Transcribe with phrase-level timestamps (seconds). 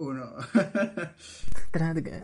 [0.00, 0.32] Uno.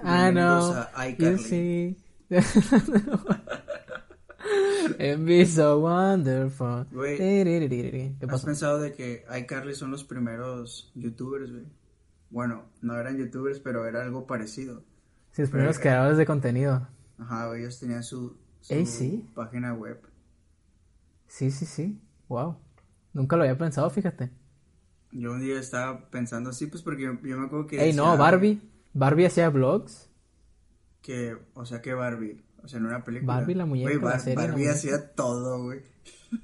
[0.02, 0.73] I know.
[0.73, 1.97] Bienvenidos a You see.
[5.19, 6.87] Be so wonderful.
[6.91, 8.47] Güey, ¿Qué ¿Has pasó?
[8.47, 11.65] pensado de que iCarly son los primeros youtubers, güey?
[12.31, 14.82] Bueno, no eran youtubers, pero era algo parecido.
[15.32, 16.88] Sí, los primeros creadores de contenido.
[17.18, 19.29] Ajá, güey, ellos tenían su, su Ey, sí.
[19.34, 20.00] página web.
[21.29, 22.00] Sí, sí, sí.
[22.29, 22.56] Wow.
[23.12, 24.30] Nunca lo había pensado, fíjate.
[25.12, 27.82] Yo un día estaba pensando así, pues porque yo, yo me acuerdo que...
[27.82, 28.61] Ey, no, Barbie.
[28.93, 30.08] Barbie hacía vlogs.
[31.03, 33.34] Que, o sea, que Barbie, o sea, en una película.
[33.36, 35.80] Barbie, la muñeca, la serie, Barbie hacía todo, güey.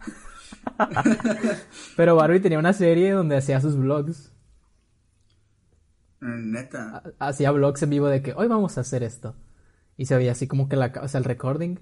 [1.96, 4.32] Pero Barbie tenía una serie donde hacía sus vlogs.
[6.20, 7.02] Neta.
[7.18, 9.34] Ha- Hacía vlogs en vivo de que hoy vamos a hacer esto.
[9.96, 11.78] Y se veía así como que la, o sea, el recording.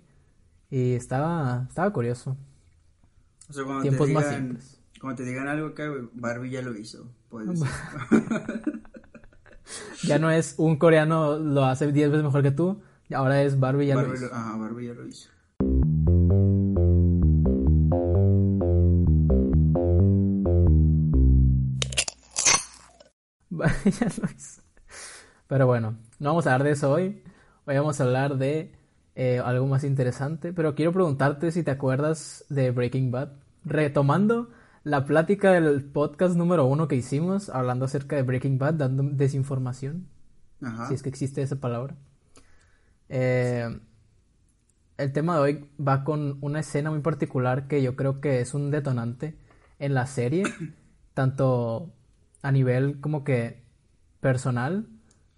[0.71, 2.37] Y estaba, estaba curioso.
[3.49, 4.80] O sea, cuando Tiempos te más simples.
[5.01, 7.11] Cuando te digan algo güey, Barbie ya lo hizo.
[7.29, 7.61] Puedes.
[10.03, 12.83] Ya no es un coreano lo hace 10 veces mejor que tú.
[13.15, 14.27] Ahora es Barbie ya lo hizo.
[14.27, 15.31] lo- ajá, Barbie ya lo hizo.
[23.51, 24.63] Ya lo hizo.
[25.49, 27.23] Pero bueno, no vamos a hablar de eso hoy.
[27.67, 28.73] Hoy vamos a hablar de
[29.15, 30.53] eh, algo más interesante.
[30.53, 33.31] Pero quiero preguntarte si te acuerdas de Breaking Bad.
[33.65, 34.51] Retomando
[34.83, 40.07] la plática del podcast número uno que hicimos, hablando acerca de Breaking Bad, dando desinformación,
[40.63, 40.89] Ajá.
[40.89, 41.97] si es que existe esa palabra.
[43.09, 43.81] Eh,
[44.97, 48.55] el tema de hoy va con una escena muy particular que yo creo que es
[48.55, 49.37] un detonante
[49.79, 50.45] en la serie,
[51.15, 51.93] tanto
[52.43, 53.63] a nivel como que
[54.21, 54.87] personal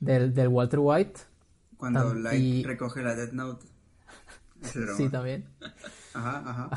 [0.00, 1.20] del, del Walter White.
[1.76, 3.66] Cuando Light y- recoge la Death Note.
[4.96, 5.44] Sí, también.
[6.14, 6.70] Ajá, ajá.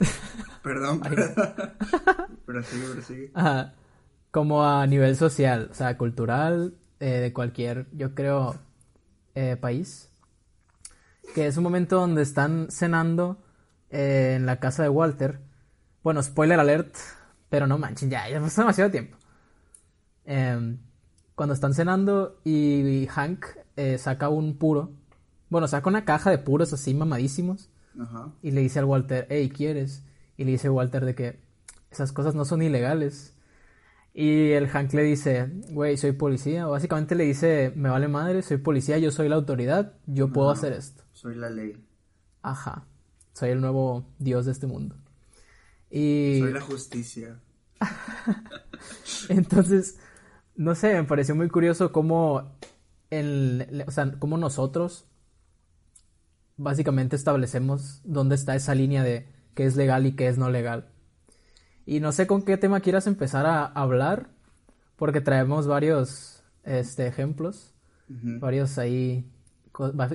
[0.62, 1.00] Perdón,
[2.46, 3.30] pero sigue, pero sigue.
[3.34, 3.74] Ajá.
[4.30, 8.56] Como a nivel social, o sea, cultural, eh, de cualquier, yo creo,
[9.34, 10.10] eh, país.
[11.34, 13.42] Que es un momento donde están cenando
[13.90, 15.40] eh, en la casa de Walter.
[16.02, 16.94] Bueno, spoiler alert,
[17.48, 19.16] pero no manchen, ya, ya pasó demasiado tiempo.
[20.24, 20.78] Em,
[21.34, 23.46] cuando están cenando y Hank
[23.76, 24.92] eh, saca un puro.
[25.48, 27.69] Bueno, saca una caja de puros así mamadísimos.
[27.98, 28.32] Ajá.
[28.42, 30.04] Y le dice al Walter, hey, ¿quieres?
[30.36, 31.40] Y le dice Walter de que
[31.90, 33.34] esas cosas no son ilegales.
[34.12, 36.68] Y el Hank le dice, güey, soy policía.
[36.68, 40.50] O básicamente le dice, me vale madre, soy policía, yo soy la autoridad, yo puedo
[40.50, 41.04] hacer esto.
[41.12, 41.76] Soy la ley.
[42.42, 42.86] Ajá,
[43.32, 44.96] soy el nuevo dios de este mundo.
[45.90, 47.40] Y Soy la justicia.
[49.28, 49.98] entonces,
[50.56, 52.56] no sé, me pareció muy curioso cómo,
[53.10, 55.06] el, o sea, cómo nosotros
[56.60, 60.90] básicamente establecemos dónde está esa línea de qué es legal y qué es no legal.
[61.86, 64.28] Y no sé con qué tema quieras empezar a hablar,
[64.96, 67.74] porque traemos varios este, ejemplos,
[68.08, 68.38] Ujú.
[68.38, 69.24] varios ahí,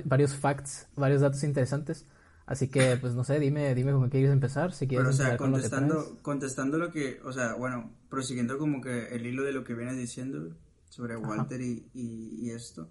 [0.04, 2.06] varios facts, varios datos interesantes.
[2.46, 5.12] Así que, pues no sé, dime, dime con qué quieres empezar, si quieres Pero, o
[5.12, 9.26] sea, empezar con lo contestando, contestando lo que, o sea, bueno, prosiguiendo como que el
[9.26, 10.56] hilo de lo que vienes diciendo
[10.88, 12.88] sobre Walter y, y, y esto,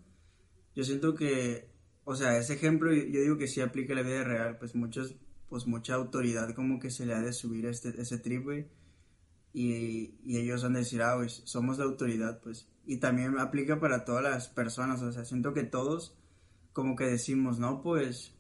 [0.75, 1.74] yo siento que,
[2.05, 5.15] o sea, ese ejemplo yo digo que sí aplica a la vida real, pues muchos,
[5.49, 8.67] pues mucha autoridad como que se le ha de subir a este, ese trip, güey,
[9.53, 13.79] y, y ellos van a decir, ah, güey, somos la autoridad, pues, y también aplica
[13.79, 16.15] para todas las personas, o sea, siento que todos
[16.73, 18.33] como que decimos, no, pues,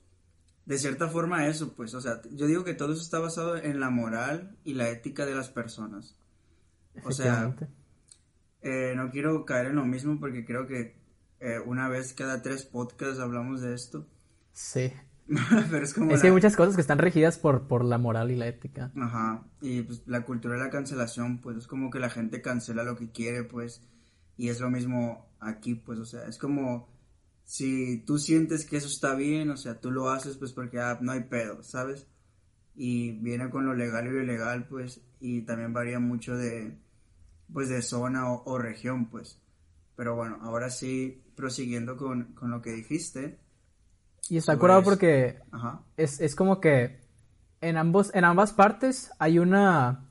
[0.65, 3.79] de cierta forma eso, pues, o sea, yo digo que todo eso está basado en
[3.79, 6.17] la moral y la ética de las personas.
[7.03, 7.55] O sea,
[8.61, 10.95] eh, no quiero caer en lo mismo porque creo que
[11.39, 14.07] eh, una vez cada tres podcasts hablamos de esto,
[14.53, 14.93] Sí.
[15.71, 17.97] pero es como Es que hay la- muchas cosas que están regidas por, por la
[17.97, 18.91] moral y la ética.
[18.95, 22.83] Ajá, y pues la cultura de la cancelación, pues es como que la gente cancela
[22.83, 23.81] lo que quiere, pues,
[24.37, 26.89] y es lo mismo aquí, pues, o sea, es como
[27.43, 30.97] si tú sientes que eso está bien, o sea, tú lo haces, pues, porque ah,
[31.01, 32.07] no hay pedo, ¿sabes?
[32.75, 36.77] Y viene con lo legal y lo ilegal, pues, y también varía mucho de,
[37.53, 39.39] pues, de zona o, o región, pues.
[39.95, 43.39] Pero bueno, ahora sí, prosiguiendo con, con lo que dijiste,
[44.29, 44.83] Y está curado eso.
[44.83, 46.99] porque ajá, es, es como que
[47.61, 50.05] en ambos, en ambas partes hay una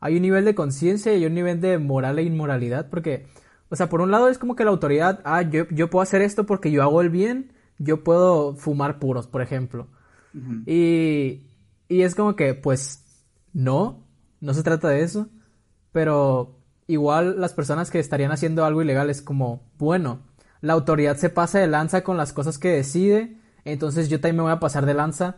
[0.00, 2.88] hay un nivel de conciencia y un nivel de moral e inmoralidad.
[2.90, 3.26] Porque,
[3.70, 6.22] o sea, por un lado es como que la autoridad, ah, yo, yo puedo hacer
[6.22, 9.88] esto porque yo hago el bien, yo puedo fumar puros, por ejemplo.
[10.34, 11.46] ujú, Y,
[11.88, 13.04] y es como que, pues,
[13.52, 14.06] no,
[14.40, 15.28] no se trata de eso,
[15.92, 20.20] pero igual las personas que estarían haciendo algo ilegal es como, bueno,
[20.60, 24.42] la autoridad se pasa de lanza con las cosas que decide, entonces yo también me
[24.42, 25.36] voy a pasar de lanza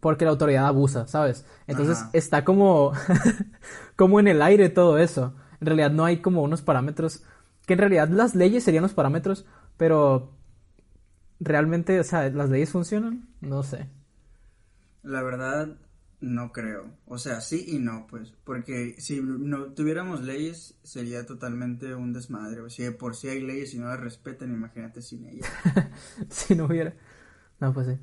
[0.00, 1.46] porque la autoridad abusa, ¿sabes?
[1.66, 2.10] Entonces Ajá.
[2.12, 2.92] está como,
[3.96, 5.34] como en el aire todo eso.
[5.60, 7.22] En realidad no hay como unos parámetros
[7.66, 9.46] que en realidad las leyes serían los parámetros,
[9.76, 10.32] pero
[11.40, 13.28] realmente, o sea, ¿las leyes funcionan?
[13.40, 13.88] No sé.
[15.02, 15.68] La verdad,
[16.24, 16.90] no creo.
[17.06, 18.32] O sea, sí y no, pues.
[18.44, 22.60] Porque si no tuviéramos leyes, sería totalmente un desmadre.
[22.62, 25.50] O si de por sí hay leyes y no las respetan, imagínate sin ellas.
[26.28, 26.94] si no hubiera.
[27.60, 27.98] No, pues sí.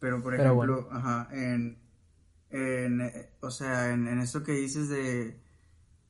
[0.00, 1.78] Pero, por ejemplo, ajá, en,
[2.50, 5.40] en, eh, o sea, en, en esto que dices de,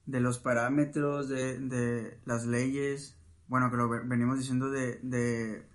[0.05, 5.67] de los parámetros, de, de las leyes, bueno, que lo venimos diciendo de, de,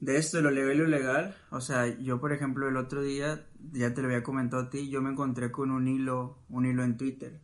[0.00, 1.36] de esto, lo legal y lo ilegal.
[1.50, 4.88] O sea, yo, por ejemplo, el otro día, ya te lo había comentado a ti,
[4.88, 7.40] yo me encontré con un hilo, un hilo en Twitter,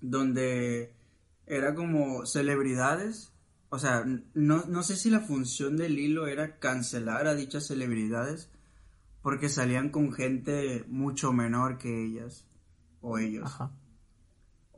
[0.00, 0.94] donde
[1.46, 3.32] era como celebridades.
[3.70, 4.04] O sea,
[4.34, 8.50] no, no sé si la función del hilo era cancelar a dichas celebridades
[9.22, 12.46] porque salían con gente mucho menor que ellas
[13.02, 13.44] o ellos.
[13.44, 13.72] Ajá.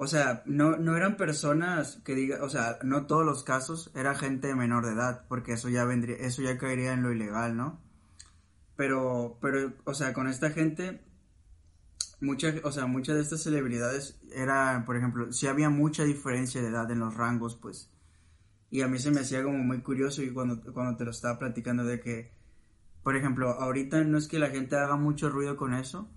[0.03, 4.15] O sea, no, no eran personas que diga, o sea, no todos los casos era
[4.15, 7.79] gente menor de edad, porque eso ya vendría, eso ya caería en lo ilegal, ¿no?
[8.77, 11.05] Pero, pero, o sea, con esta gente,
[12.23, 16.69] muchas, o sea, muchas de estas celebridades eran, por ejemplo, si había mucha diferencia de
[16.69, 17.93] edad en los rangos, pues.
[18.71, 21.39] Y a mí se me hacía como muy curioso y cuando, cuando te lo estaba
[21.39, 22.33] platicando de que,
[23.03, 26.09] por ejemplo, ahorita no es que la gente haga mucho ruido con eso,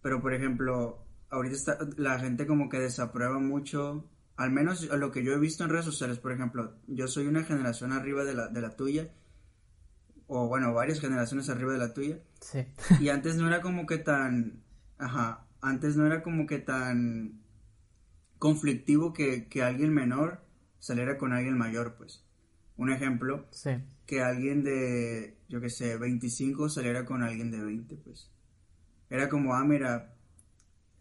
[0.00, 5.24] pero por ejemplo, ahorita está, la gente como que desaprueba mucho, al menos lo que
[5.24, 8.48] yo he visto en redes sociales, por ejemplo, yo soy una generación arriba de la,
[8.48, 9.10] de la tuya,
[10.26, 12.20] o bueno, varias generaciones arriba de la tuya.
[12.40, 12.66] Sí.
[13.00, 14.62] Y antes no era como que tan,
[14.98, 17.40] ajá, antes no era como que tan
[18.38, 20.40] conflictivo que, que alguien menor
[20.78, 22.24] saliera con alguien mayor, pues.
[22.76, 23.72] Un ejemplo, sí.
[24.06, 28.30] que alguien de, yo qué sé, 25 saliera con alguien de 20, pues.
[29.10, 30.14] Era como, ah, mira,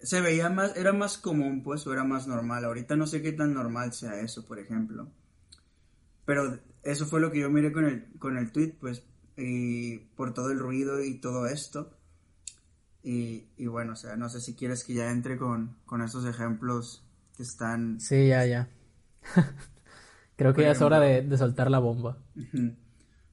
[0.02, 2.66] se veía más, era más común, pues, o era más normal.
[2.66, 5.12] Ahorita no sé qué tan normal sea eso, por ejemplo.
[6.26, 9.04] Pero eso fue lo que yo miré con el, con el tweet, pues,
[9.36, 11.98] y por todo el ruido y todo esto.
[13.04, 16.26] Y, y bueno, o sea, no sé si quieres que ya entre con, con estos
[16.26, 17.06] ejemplos
[17.36, 18.00] que están...
[18.00, 18.70] Sí, ya, ya.
[20.36, 22.18] Creo que ya es hora de, de soltar la bomba.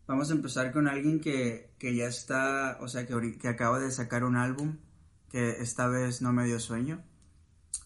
[0.06, 3.90] Vamos a empezar con alguien que, que ya está, o sea, que, que acaba de
[3.92, 4.78] sacar un álbum
[5.36, 7.04] que esta vez no me dio sueño.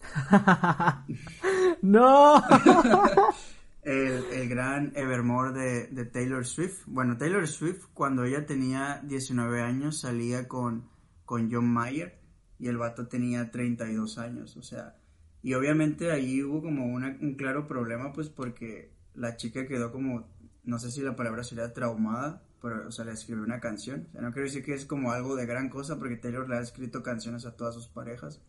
[1.82, 2.40] ¡No!
[3.82, 6.84] el, gran Evermore de, Taylor Swift.
[6.86, 10.88] Bueno, Taylor Swift cuando ella tenía 19 años salía con,
[11.24, 12.20] con John Mayer
[12.60, 14.94] y el vato tenía 32 años, o sea,
[15.42, 20.28] y obviamente ahí hubo como un claro problema pues porque la chica quedó como,
[20.62, 24.06] no sé si la palabra sería traumada pero, o sea, le escribió una canción.
[24.08, 26.56] O sea, no quiero decir que es como algo de gran cosa porque Taylor le
[26.56, 28.40] ha escrito canciones a todas sus parejas.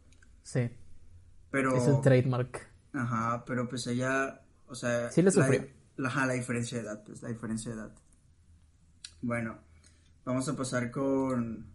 [0.43, 0.69] Sí.
[1.49, 1.75] Pero...
[1.75, 2.67] Es un trademark.
[2.93, 5.09] Ajá, pero pues ella, o sea...
[5.11, 5.65] Sí le sufrió.
[5.97, 7.91] La, la, diferencia de edad, pues, la diferencia de edad.
[9.21, 9.59] Bueno,
[10.25, 11.67] vamos a pasar con...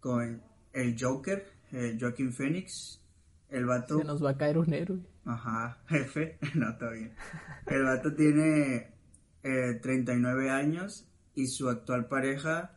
[0.00, 0.40] Con
[0.72, 3.02] el Joker, eh, Joaquin Phoenix.
[3.48, 3.98] El vato...
[3.98, 5.00] Se nos va a caer un héroe.
[5.24, 6.38] Ajá, jefe.
[6.54, 7.12] no, está bien.
[7.66, 8.94] El vato tiene
[9.42, 11.07] eh, 39 años
[11.38, 12.72] y su actual pareja,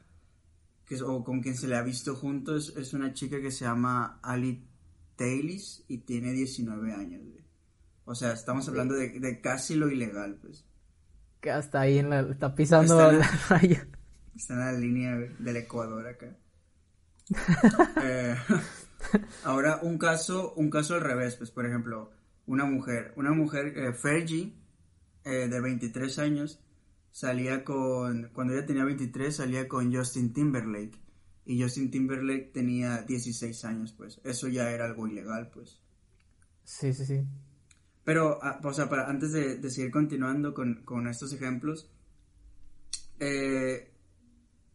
[0.85, 4.19] que o con quien se le ha visto juntos, es una chica que se llama
[4.21, 4.63] Ali
[5.15, 7.21] Taylis y tiene 19 años.
[8.05, 10.63] O sea, estamos hablando de, casi lo ilegal, pues.
[11.39, 13.87] Que hasta ahí en la, está pisando está la, raya.
[14.35, 16.37] Está en la línea del Ecuador acá.
[18.03, 18.35] Eh,
[19.45, 22.11] ahora un caso, un caso al revés, pues por ejemplo,
[22.45, 24.53] una mujer, una mujer, eh, Fergie,
[25.23, 26.59] eh, de 23 años,
[27.11, 30.99] salía con, cuando ella tenía 23, salía con Justin Timberlake.
[31.45, 34.21] Y Justin Timberlake tenía 16 años, pues.
[34.23, 35.81] Eso ya era algo ilegal, pues.
[36.63, 37.25] Sí, sí, sí.
[38.03, 41.89] Pero, ah, o sea, para, antes de, seguir continuando con, estos ejemplos,
[43.19, 43.91] eh,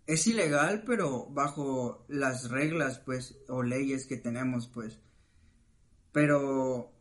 [0.06, 4.98] es ilegal, pero bajo las reglas, pues, o leyes que tenemos, pues.
[6.12, 6.92] Pero,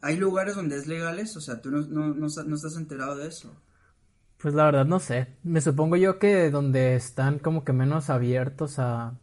[0.00, 1.36] ¿hay lugares donde es legales?
[1.36, 3.60] O sea, tú no, no, no estás enterado de eso.
[4.44, 5.28] Pues la verdad no sé.
[5.42, 9.18] Me supongo yo que donde están como que menos abiertos a,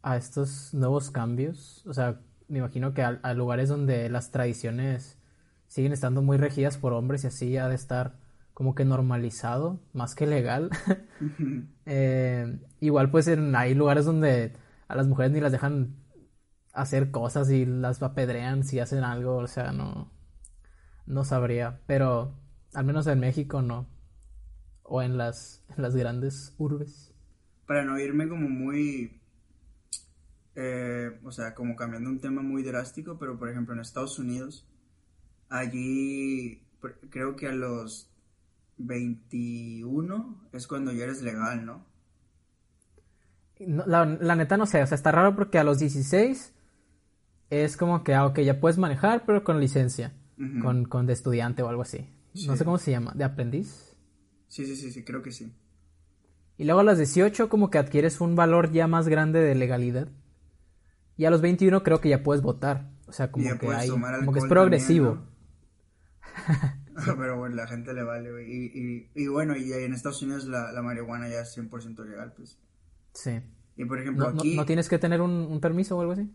[0.00, 1.86] a estos nuevos cambios.
[1.86, 5.18] O sea, me imagino que a, lugares donde las tradiciones
[5.66, 8.14] siguen estando muy regidas por hombres y así ha de estar
[8.54, 10.70] como que normalizado, más que legal.
[11.84, 14.54] Eh, igual pues en, hay lugares donde
[14.88, 15.96] a las mujeres ni las dejan
[16.72, 20.10] hacer cosas y las apedrean si hacen algo, o sea, no,
[21.04, 22.32] no sabría, pero
[22.72, 23.97] al menos en México no
[24.88, 27.12] o en las, las grandes urbes.
[27.66, 29.20] Para no irme como muy,
[30.54, 34.66] eh, o sea, como cambiando un tema muy drástico, pero por ejemplo en Estados Unidos,
[35.48, 36.62] allí
[37.10, 38.10] creo que a los
[38.78, 41.86] 21 es cuando ya eres legal, ¿no?
[43.60, 46.54] la, neta no sé, o sea, está raro porque a los 16
[47.50, 50.12] es como que, ah, ok, ya puedes manejar, pero con licencia,
[50.62, 52.08] con, con de estudiante o algo así.
[52.46, 53.87] No sé cómo se llama, ¿de aprendiz?
[54.48, 55.52] Sí, sí, sí, sí, creo que sí.
[56.56, 60.08] Y luego a los 18 como que adquieres un valor ya más grande de legalidad.
[61.16, 62.90] Y a los 21 creo que ya puedes votar.
[63.06, 65.22] O sea, como que hay, como que es progresivo.
[67.16, 68.46] Pero bueno, la gente le vale, güey.
[68.50, 72.58] Y, y, bueno, y en Estados Unidos la, la marihuana ya es 100% legal, pues.
[73.12, 73.40] Sí.
[73.76, 74.56] Y por ejemplo, ¿No, aquí.
[74.56, 76.30] ¿no, tienes que tener un, permiso o algo así?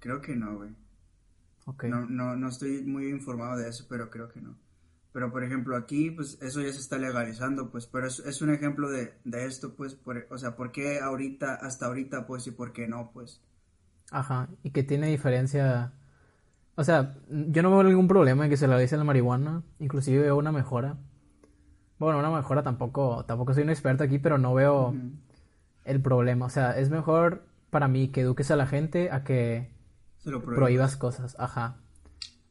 [0.00, 0.70] Creo que no, güey.
[1.82, 4.56] No, no, no estoy muy informado de eso, pero creo que no.
[5.16, 8.50] Pero por ejemplo, aquí, pues eso ya se está legalizando, pues, pero es, es un
[8.50, 12.50] ejemplo de, de esto, pues, por, o sea, ¿por qué ahorita, hasta ahorita, pues, y
[12.50, 13.40] por qué no, pues?
[14.10, 15.94] Ajá, y que tiene diferencia.
[16.74, 20.36] O sea, yo no veo ningún problema en que se legalice la marihuana, inclusive veo
[20.36, 20.98] una mejora.
[21.98, 24.94] Bueno, una mejora tampoco, tampoco soy un experto aquí, pero no veo
[25.86, 26.44] el problema.
[26.44, 29.70] O sea, es mejor para mí que eduques a la gente a que
[30.44, 31.36] prohíbas cosas.
[31.38, 31.78] Ajá.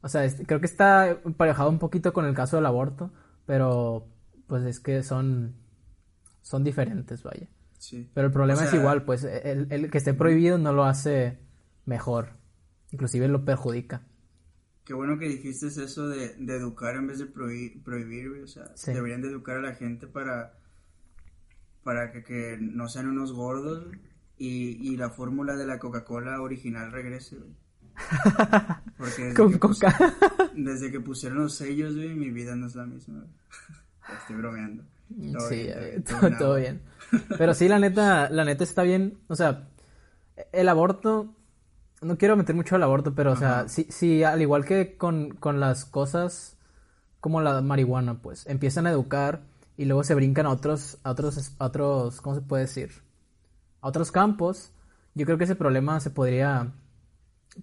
[0.02, 3.10] O sea, creo que está emparejado un poquito con el caso del aborto,
[3.46, 4.06] pero
[4.46, 5.54] pues es que son,
[6.42, 7.48] son diferentes, vaya.
[7.78, 8.08] Sí.
[8.14, 11.38] Pero el problema es igual, pues el, el, que esté prohibido no lo hace
[11.84, 12.30] mejor,
[12.90, 14.02] inclusive lo perjudica.
[14.84, 18.72] Qué bueno que dijiste eso de, de educar en vez de prohibir, prohibir o sea,
[18.86, 20.54] deberían de educar a la gente para
[21.86, 23.86] para que, no sean unos gordos
[24.36, 27.36] y, la fórmula de la Coca-Cola original regrese,
[28.98, 29.86] Porque desde, que
[30.54, 33.24] desde que pusieron los sellos, mi vida no es la misma.
[34.20, 34.84] Estoy bromeando.
[35.48, 35.68] sí,
[36.38, 36.80] todo, bien.
[37.36, 39.18] Pero sí, la neta, la neta está bien.
[39.28, 39.68] O sea,
[40.52, 41.34] el aborto,
[42.02, 45.30] no quiero meter mucho al aborto, pero o sea, sí, sí, al igual que con,
[45.30, 46.56] con las cosas
[47.20, 49.42] como la marihuana, pues, empiezan a educar
[49.76, 52.90] y luego se brincan a otros, a otros, otros, ¿cómo se puede decir?
[53.80, 54.70] A otros campos,
[55.14, 56.72] yo creo que ese problema se podría,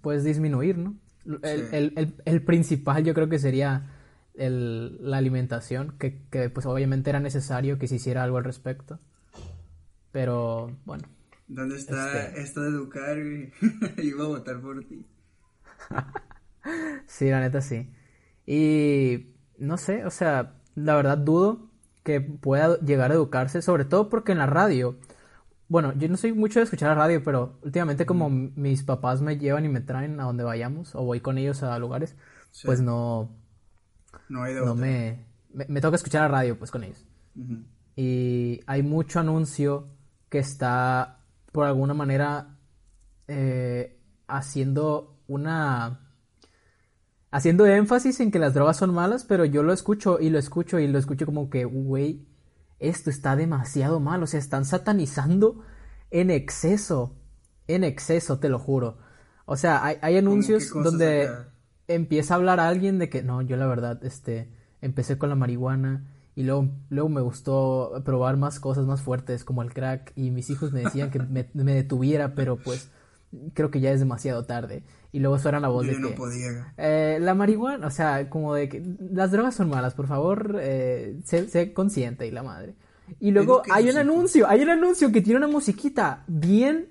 [0.01, 0.95] pues, disminuir, ¿no?
[1.43, 3.89] El, principal yo creo que sería
[4.35, 9.00] la alimentación, que, pues obviamente era necesario que se hiciera algo al respecto.
[10.12, 11.03] Pero bueno.
[11.47, 13.17] ¿Dónde está este esto de educar?
[14.03, 15.05] Iba a votar por ti.
[17.07, 17.89] sí, la neta sí.
[18.45, 21.69] Y no sé, o sea, la verdad dudo
[22.03, 24.97] que pueda llegar a educarse, sobre todo porque en la radio,
[25.67, 29.38] bueno, yo no soy mucho de escuchar la radio, pero últimamente como mis papás me
[29.38, 32.15] llevan y me traen a donde vayamos o voy con ellos a lugares,
[32.63, 33.29] pues no,
[34.29, 37.05] no, hay me, me, toca escuchar la radio pues con ellos.
[37.96, 39.88] Y hay mucho anuncio
[40.29, 41.20] que está
[41.51, 42.58] por alguna manera
[43.27, 46.00] eh, haciendo una
[47.32, 50.77] haciendo énfasis en que las drogas son malas, pero yo lo escucho y lo escucho
[50.79, 52.27] y lo escucho como que, güey,
[52.80, 55.63] esto está demasiado mal, o sea, están satanizando
[56.12, 57.15] en exceso,
[57.68, 58.98] en exceso, te lo juro.
[59.46, 61.30] O sea, hay, anuncios donde
[61.88, 64.50] empieza a hablar a alguien de que, no, yo la verdad, este,
[64.82, 69.62] empecé con la marihuana y luego, luego me gustó probar más cosas más fuertes como
[69.62, 72.89] el crack y mis hijos me decían que me, me detuviera, pero pues
[73.54, 74.84] creo que ya es demasiado tarde.
[75.12, 76.16] Y luego suena la voz de que...
[76.78, 81.20] Eh, la marihuana, o sea, como de que las drogas son malas, por favor, eh,
[81.24, 82.75] sé, consciente y la madre.
[83.20, 86.90] Y luego hay un anuncio, hay un anuncio que tiene una musiquita bien...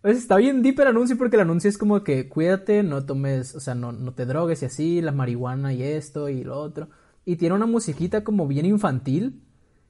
[0.00, 3.54] Pues está bien deep el anuncio porque el anuncio es como que cuídate, no tomes,
[3.54, 6.88] o sea, no, no te drogues y así, la marihuana y esto y lo otro.
[7.26, 9.42] Y tiene una musiquita como bien infantil,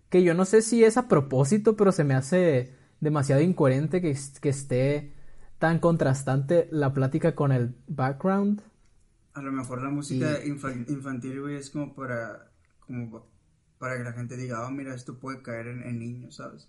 [0.08, 4.16] que yo no sé si es a propósito, pero se me hace demasiado incoherente que,
[4.40, 5.12] que esté
[5.60, 8.62] tan contrastante la plática con el background.
[9.34, 12.50] A lo mejor la música infantil, güey, es como para,
[12.80, 13.26] como
[13.78, 16.66] para que la gente diga, oh, mira, esto puede caer en, niños, ¿sabes?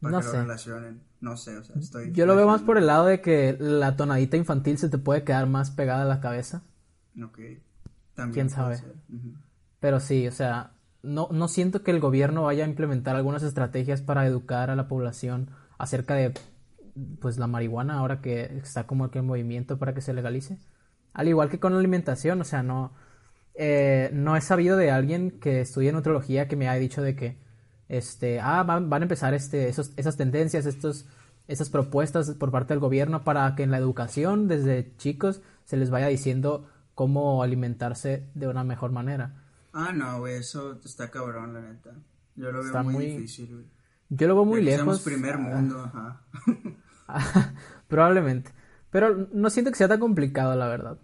[0.00, 0.32] Para no que sé.
[0.34, 1.00] lo relacionen.
[1.22, 2.12] No sé, o sea, estoy...
[2.12, 5.24] Yo lo veo más por el lado de que la tonadita infantil se te puede
[5.24, 6.62] quedar más pegada a la cabeza.
[7.20, 7.38] Ok.
[8.14, 8.78] También ¿Quién sabe?
[9.80, 14.02] Pero sí, o sea, no, no siento que el gobierno vaya a implementar algunas estrategias
[14.02, 16.34] para educar a la población acerca de
[17.20, 20.58] pues la marihuana ahora que está como que en movimiento para que se legalice.
[21.12, 22.92] Al igual que con la alimentación, o sea, no,
[23.54, 27.38] eh, no he sabido de alguien que estudie nutrología que me haya dicho de que,
[27.88, 31.06] este, ah, van, van a empezar este, esos, esas tendencias, estos,
[31.48, 35.90] esas propuestas por parte del gobierno para que en la educación desde chicos se les
[35.90, 39.42] vaya diciendo cómo alimentarse de una mejor manera.
[39.72, 41.92] Ah, no, güey, eso está cabrón, la neta.
[42.34, 43.66] Yo lo veo muy, difícil, güey.
[44.08, 45.00] Yo lo veo muy lejos.
[45.02, 46.22] primer mundo, ajá.
[47.88, 48.52] Probablemente.
[48.90, 50.98] Pero no siento que sea tan complicado, la verdad.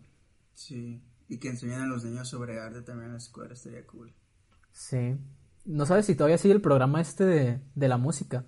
[0.54, 1.02] Sí.
[1.28, 4.12] y que enseñen a los niños sobre arte también en la escuela, estaría cool.
[4.72, 5.16] Sí.
[5.64, 8.44] No sabes si todavía sigue el programa este de, de la música.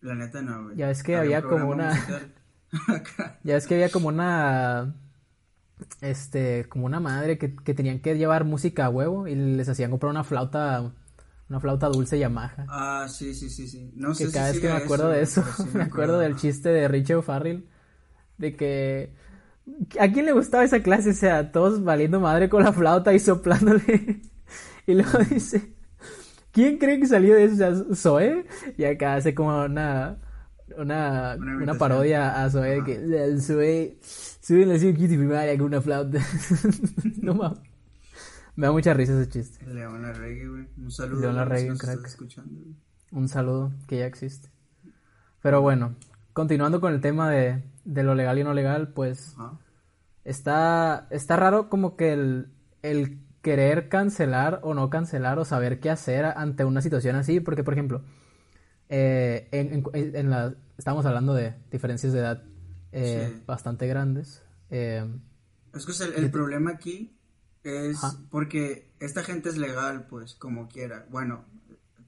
[0.00, 0.76] La neta no, güey.
[0.76, 1.92] Ya ves que había, como una...
[3.44, 4.94] ya es que había como una...
[6.00, 9.90] Este, como una madre que, que tenían que llevar música a huevo y les hacían
[9.90, 10.92] comprar una flauta
[11.52, 12.64] una flauta dulce Yamaha.
[12.66, 13.92] Ah, sí, sí, sí, sí.
[13.94, 15.44] No que cada vez que me acuerdo de eso,
[15.74, 17.66] me, acuerdo del chiste de Richard Farrell,
[18.38, 19.12] de que
[20.00, 21.10] ¿a quién le gustaba esa clase?
[21.10, 24.22] O sea, todos valiendo madre con la flauta y soplándole.
[24.86, 25.74] y luego dice,
[26.52, 27.54] ¿quién cree que salió de eso?
[27.54, 28.46] O sea, Zoe.
[28.78, 30.16] Y acá hace como una
[30.78, 32.96] una, una, parodia a Zoe que
[33.38, 36.18] Zoe sube en la primaria con una flauta.
[37.20, 37.71] no mames.
[38.54, 39.64] Me da mucha risa ese chiste.
[39.66, 40.68] León Reggae, güey.
[40.76, 41.20] Un saludo.
[41.20, 42.18] León Reggae, crack.
[43.10, 44.50] Un saludo que ya existe.
[45.42, 45.96] Pero bueno,
[46.32, 49.34] continuando con el tema de, de lo legal y no legal, pues
[50.24, 55.90] está, está raro como que el, el querer cancelar o no cancelar o saber qué
[55.90, 58.02] hacer ante una situación así, porque por ejemplo,
[58.88, 62.44] eh, en, en, la, estamos hablando de diferencias de edad
[62.92, 64.42] eh, bastante grandes.
[64.70, 65.04] Eh,
[65.74, 67.18] es que el, el problema aquí
[67.64, 67.98] es
[68.30, 71.06] porque esta gente es legal, pues, como quiera.
[71.10, 71.44] Bueno,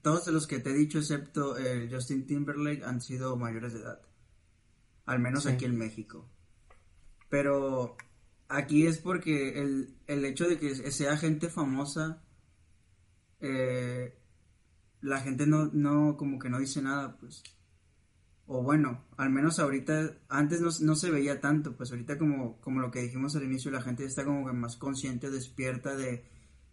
[0.01, 4.01] todos los que te he dicho, excepto el Justin Timberlake, han sido mayores de edad.
[5.05, 6.29] Al menos aquí en México.
[7.29, 7.95] Pero
[8.47, 12.21] aquí es porque el, el hecho de que sea gente famosa,
[13.39, 14.17] eh,
[15.01, 17.43] la gente no, no, como que no dice nada, pues
[18.47, 22.91] o bueno, al menos ahorita, antes no, se veía tanto, pues ahorita como, como lo
[22.91, 26.25] que dijimos al inicio, la gente está como que más consciente, despierta de,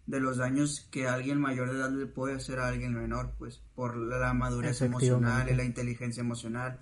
[0.06, 3.62] de los daños que alguien mayor de edad le puede hacer a alguien menor, pues
[3.74, 6.78] por la madurez emocional y la inteligencia emocional.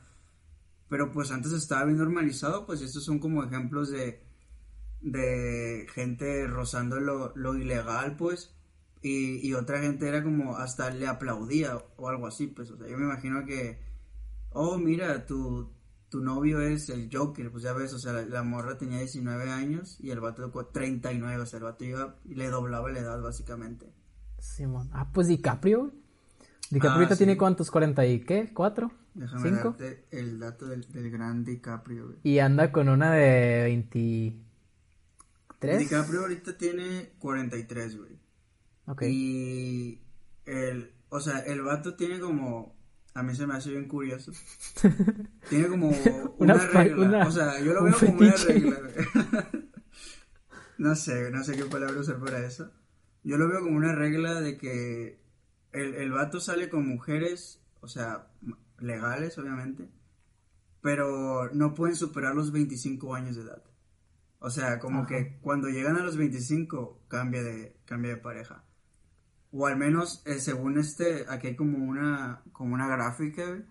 [0.88, 4.24] Pero pues antes estaba bien normalizado, pues estos son como ejemplos de,
[5.02, 8.56] de gente rozando lo, lo ilegal, pues,
[9.02, 12.88] y, y otra gente era como hasta le aplaudía o algo así, pues, o sea,
[12.88, 13.89] yo me imagino que
[14.52, 15.68] oh, mira, tu,
[16.10, 19.96] tu novio es el Joker, pues ya ves, o sea, la, morra tenía 19 años
[20.00, 23.22] y el vato tocó 39, o sea, el vato iba y le doblaba la edad
[23.22, 23.86] básicamente.
[24.38, 24.90] Simón.
[24.92, 25.92] ah, pues DiCaprio.
[26.70, 28.90] DiCaprio ah, tiene cuántos, 40 y qué, ¿4?
[29.14, 35.78] Déjame darte el dato del, gran DiCaprio, Y anda con una de 23.
[35.78, 38.18] DiCaprio ahorita tiene 43, güey.
[38.86, 39.02] Ok.
[39.02, 40.00] Y
[40.46, 42.76] el, o sea, el vato tiene como
[43.14, 44.32] a mí se me hace bien curioso.
[45.48, 45.88] Tiene como
[46.38, 47.26] una, regla.
[47.26, 48.78] o sea, yo lo veo como una regla.
[50.78, 52.70] no sé, no sé qué palabra usar para eso.
[53.22, 55.20] Yo lo veo como una regla de que
[55.72, 58.28] el, el vato sale con mujeres, o sea,
[58.78, 59.90] legales, obviamente,
[60.80, 63.62] pero no pueden superar los 25 años de edad.
[64.38, 68.64] O sea, como que cuando llegan a los 25 cambia de, cambia de pareja.
[69.52, 73.62] O al menos, eh, según este, aquí hay como una, como una gráfica,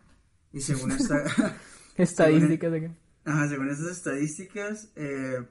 [0.51, 1.15] y según esta...
[1.95, 2.91] estadísticas de
[3.25, 5.45] Ajá, según estas estadísticas, eh,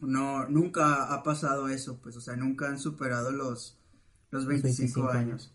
[0.00, 3.78] no, nunca ha pasado eso, pues, o sea, nunca han superado los,
[4.30, 5.52] los 25, años.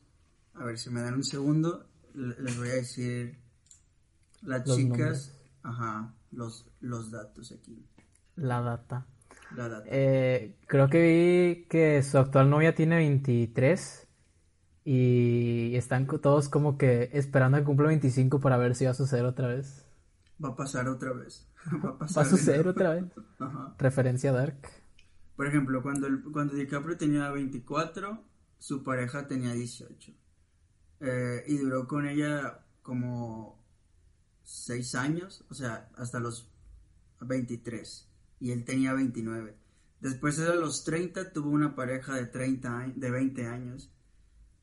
[0.54, 3.38] A ver, si me dan un segundo, les voy a decir
[4.42, 7.86] las chicas, ajá, los, los datos aquí.
[8.36, 9.06] La data.
[9.86, 14.08] Eh, creo que vi que su actual novia tiene 23
[14.86, 18.96] y están todos como que esperando a que cumpla 25 para ver si va a
[18.96, 19.86] suceder otra vez.
[20.44, 21.46] Va a pasar otra vez.
[21.84, 23.04] Va a, suceder otra vez.
[23.78, 24.70] Referencia Dark.
[25.36, 28.24] Por ejemplo, cuando, el, cuando DiCaprio tenía 24,
[28.58, 30.14] su pareja tenía 18.
[31.02, 33.62] Eh, y duró con ella como
[34.44, 36.50] 6 años, o sea, hasta los
[37.22, 38.09] 23
[38.40, 39.56] y él tenía 29.
[40.02, 43.92] Después a los 30 tuvo una pareja de 30 de 20 años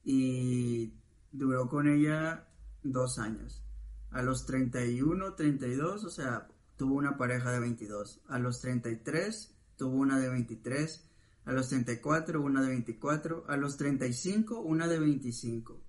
[0.03, 0.95] y
[1.31, 2.49] duró con ella
[2.83, 3.63] dos años.
[4.11, 8.23] A los 31, 32, o sea, tuvo una pareja de 22.
[8.29, 11.11] A los 33 tuvo una de 23.
[11.45, 13.45] A los 34 una de 24.
[13.49, 15.81] A los 35 una de 25.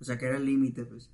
[0.00, 1.10] O sea que era el límite, pues.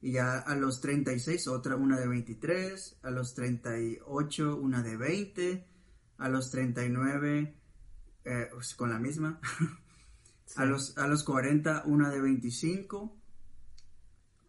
[0.00, 2.98] Y ya a los 36 otra una de 23.
[3.02, 5.71] A los 38 una de 20
[6.18, 7.54] a los 39
[8.24, 9.40] eh, pues, con la misma,
[10.56, 13.16] a, los, a los 40 una de 25,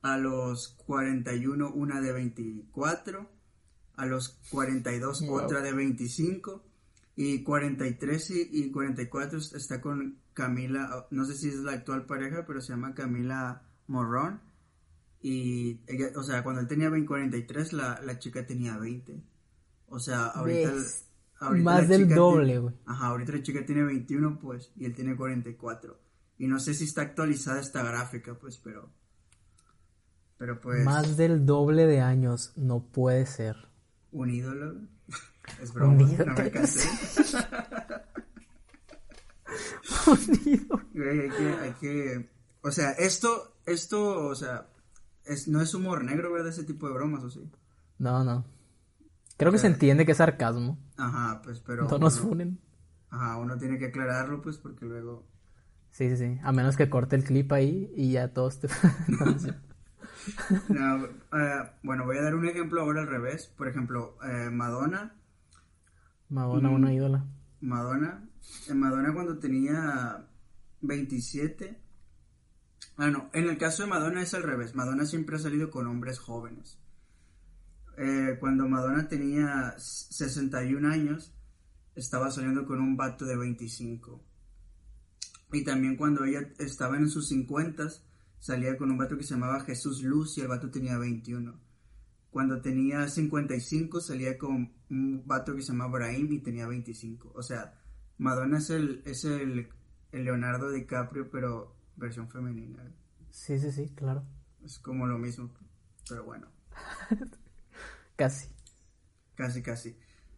[0.04, 3.30] a los 41 una de 24,
[3.96, 6.64] a los 42 otra de 25
[7.16, 12.46] y 43 y, y 44 está con Camila, no sé si es la actual pareja,
[12.46, 14.42] pero se llama Camila Morrón.
[15.22, 19.22] Y ella, o sea, cuando él tenía 20, 43, la, la chica tenía 20.
[19.88, 20.74] O sea, ahorita,
[21.48, 22.76] ahorita Más del doble, güey.
[22.86, 26.00] Ajá, ahorita la chica tiene 21, pues, y él tiene 44.
[26.38, 28.90] Y no sé si está actualizada esta gráfica, pues, pero...
[30.38, 30.84] Pero pues...
[30.84, 32.54] Más del doble de años.
[32.56, 33.56] No puede ser.
[34.12, 34.76] Un ídolo.
[35.62, 36.88] Es broma, Un ídolo, no me cansé.
[40.08, 40.82] Unido.
[40.94, 42.30] Güey, hay que, hay que...
[42.62, 44.68] O sea, esto, esto, o sea,
[45.26, 46.50] es, no es humor negro, ¿verdad?
[46.50, 47.50] Ese tipo de bromas, ¿o sí?
[48.00, 48.46] No, no.
[49.38, 50.78] Creo que se entiende que es sarcasmo.
[50.98, 51.88] Ajá, pues, pero...
[51.90, 52.60] No nos uno- funen.
[53.10, 55.28] Ajá, uno tiene que aclararlo, pues, porque luego...
[55.92, 56.40] Sí, sí, sí.
[56.44, 58.68] A menos que corte el clip ahí y ya todos te...
[60.70, 63.48] No, eh, bueno, voy a dar un ejemplo ahora al revés.
[63.58, 65.16] Por ejemplo, eh, Madonna,
[66.30, 66.74] Madonna, Mm.
[66.74, 67.26] una ídola.
[67.62, 68.24] Madonna,
[68.70, 70.26] eh, Madonna cuando tenía
[70.82, 71.78] 27.
[72.98, 74.76] Ah, no, en el caso de Madonna es al revés.
[74.76, 76.80] Madonna siempre ha salido con hombres jóvenes.
[77.98, 81.34] Eh, cuando Madonna tenía 61 años,
[81.96, 84.24] estaba saliendo con un vato de 25.
[85.52, 87.88] Y también cuando ella estaba en sus 50,
[88.40, 91.60] salía con un vato que se llamaba Jesús Luz y el vato tenía 21.
[92.32, 97.32] Cuando tenía 55 salía con un vato que se llamaba Brahim y tenía 25.
[97.36, 97.80] O sea,
[98.18, 99.70] Madonna es el, es el,
[100.12, 102.92] el Leonardo DiCaprio, pero versión femenina.
[103.30, 104.24] Sí, sí, sí, claro.
[104.64, 105.52] Es como lo mismo,
[106.10, 106.48] pero bueno,
[108.16, 108.48] Casi.
[109.36, 109.98] casi, casi.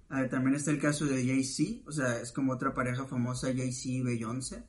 [0.09, 3.89] Ah, también está el caso de Jay-Z, o sea, es como otra pareja famosa, Jay-Z
[3.89, 4.63] y Beyoncé.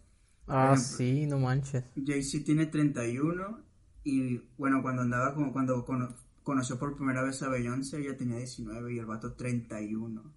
[0.48, 0.76] Ah, ejemplo.
[0.76, 1.84] sí, no manches.
[1.96, 3.64] Jay-Z tiene 31
[4.04, 6.14] y bueno, cuando andaba como cuando cono-
[6.44, 10.34] conoció por primera vez a Beyoncé, ella tenía 19 y el vato 31.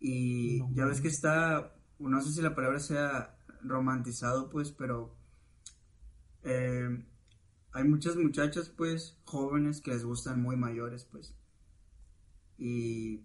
[0.00, 5.16] Y No ya ves que está, no sé si la palabra sea romantizado, pues, pero
[6.44, 7.04] eh,
[7.72, 11.35] hay muchas muchachas, pues, jóvenes que les gustan muy mayores, pues.
[12.58, 13.20] Y,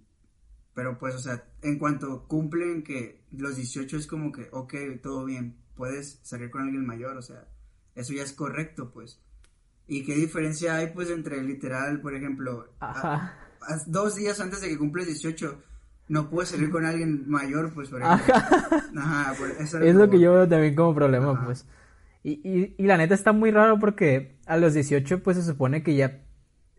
[0.74, 5.26] pero pues, o sea, en cuanto cumplen que los 18 es como que, ok, todo
[5.26, 7.48] bien, puedes salir con alguien mayor, o sea,
[7.96, 9.20] eso ya es correcto, pues.
[9.88, 13.38] ¿Y qué diferencia hay, pues, entre literal, por ejemplo, a- Ajá.
[13.62, 15.62] a- dos días antes de que cumples 18,
[16.08, 18.34] no puedes salir con alguien mayor, pues, por ejemplo.
[18.36, 18.70] Ajá.
[18.98, 21.46] Ajá, por- eso Es lo que yo yo veo también como problema, Ajá.
[21.46, 21.65] pues.
[22.24, 25.82] Y, y, y la neta está muy raro porque a los 18 pues se supone
[25.82, 26.22] que ya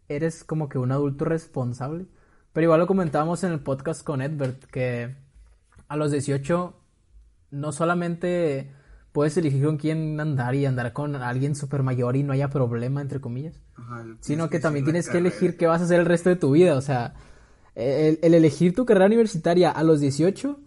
[0.09, 2.07] eres como que un adulto responsable.
[2.53, 5.15] Pero igual lo comentábamos en el podcast con Edbert, que
[5.89, 6.75] a los 18
[7.51, 8.71] no solamente
[9.13, 13.01] puedes elegir con quién andar y andar con alguien súper mayor y no haya problema,
[13.01, 16.31] entre comillas, Ajá, sino que también tienes que elegir qué vas a hacer el resto
[16.31, 16.77] de tu vida.
[16.77, 17.15] O sea,
[17.75, 20.59] el, el elegir tu carrera universitaria a los 18,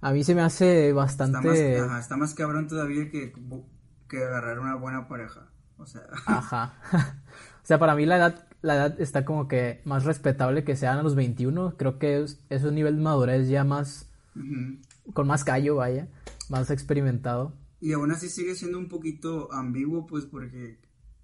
[0.00, 1.78] a mí se me hace Está bastante...
[1.78, 3.32] más, ajá, está más cabrón todavía que,
[4.08, 5.48] que agarrar una buena pareja.
[5.78, 6.74] O sea, Ajá.
[7.64, 10.98] O sea, para mí la edad, la edad está como que más respetable que sean
[10.98, 11.76] a los 21.
[11.76, 14.10] Creo que es, es un nivel de madurez ya más,
[15.12, 16.08] con más callo, vaya,
[16.48, 17.52] más experimentado.
[17.80, 20.78] Y aún así sigue siendo un poquito ambiguo, pues, porque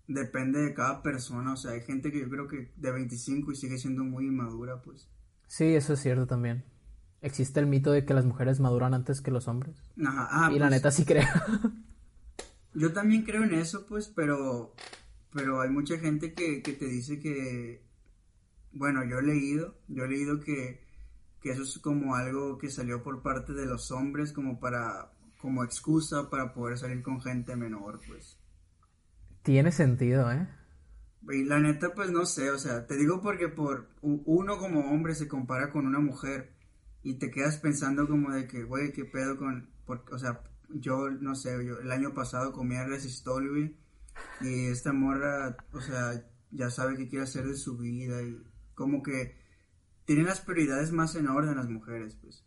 [0.06, 1.54] depende de cada persona.
[1.54, 4.82] O sea, hay gente que yo creo que de 25 y sigue siendo muy inmadura,
[4.82, 5.08] pues.
[5.46, 6.62] Sí, eso es cierto también.
[7.22, 9.76] Existe el mito de que las mujeres maduran antes que los hombres.
[10.04, 11.24] Ajá, ah, y la pues, neta sí creo.
[12.74, 14.74] Yo también creo en eso, pues, pero,
[15.32, 17.82] pero hay mucha gente que, que te dice que,
[18.72, 20.80] bueno, yo he leído, yo he leído que,
[21.40, 25.64] que eso es como algo que salió por parte de los hombres como para, como
[25.64, 28.38] excusa para poder salir con gente menor, pues.
[29.42, 30.48] Tiene sentido, ¿eh?
[31.28, 35.14] Y la neta, pues no sé, o sea, te digo porque por uno como hombre
[35.14, 36.52] se compara con una mujer
[37.02, 41.10] y te quedas pensando como de que, güey, qué pedo con, por- o sea, yo
[41.10, 43.76] no sé, yo el año pasado comía resistol, güey,
[44.40, 48.42] y esta morra, o sea, ya sabe qué quiere hacer de su vida y
[48.74, 49.36] como que
[50.04, 52.44] tienen las prioridades más en orden las mujeres, pues.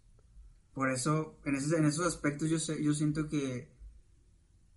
[0.73, 3.71] Por eso, en esos, en esos aspectos yo sé, yo siento que,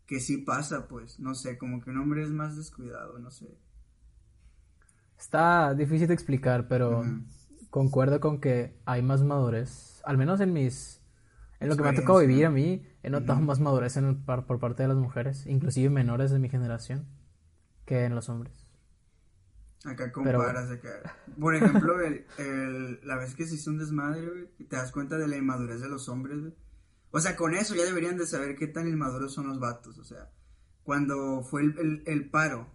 [0.07, 3.59] que sí pasa, pues, no sé, como que un hombre es más descuidado, no sé.
[5.18, 7.03] Está difícil de explicar, pero
[7.70, 10.03] concuerdo con que hay más madurez.
[10.05, 11.01] Al menos en mis...
[11.60, 14.16] En lo que me ha tocado vivir a mí, he notado más madurez en el-
[14.16, 17.06] par- por parte de las mujeres, inclusive menores de mi generación,
[17.86, 18.66] que en los hombres.
[19.84, 21.16] Acá Pero- comparas acá.
[21.38, 25.16] Por ejemplo, el, el- la vez que se hizo un desmadre, güey, te das cuenta
[25.16, 26.54] de la inmadurez de los hombres, güey.
[27.12, 29.96] O sea, con eso ya deberían de saber qué tan inmaduros son los vatos.
[29.98, 30.28] O sea,
[30.82, 32.68] cuando fue el, el- el paro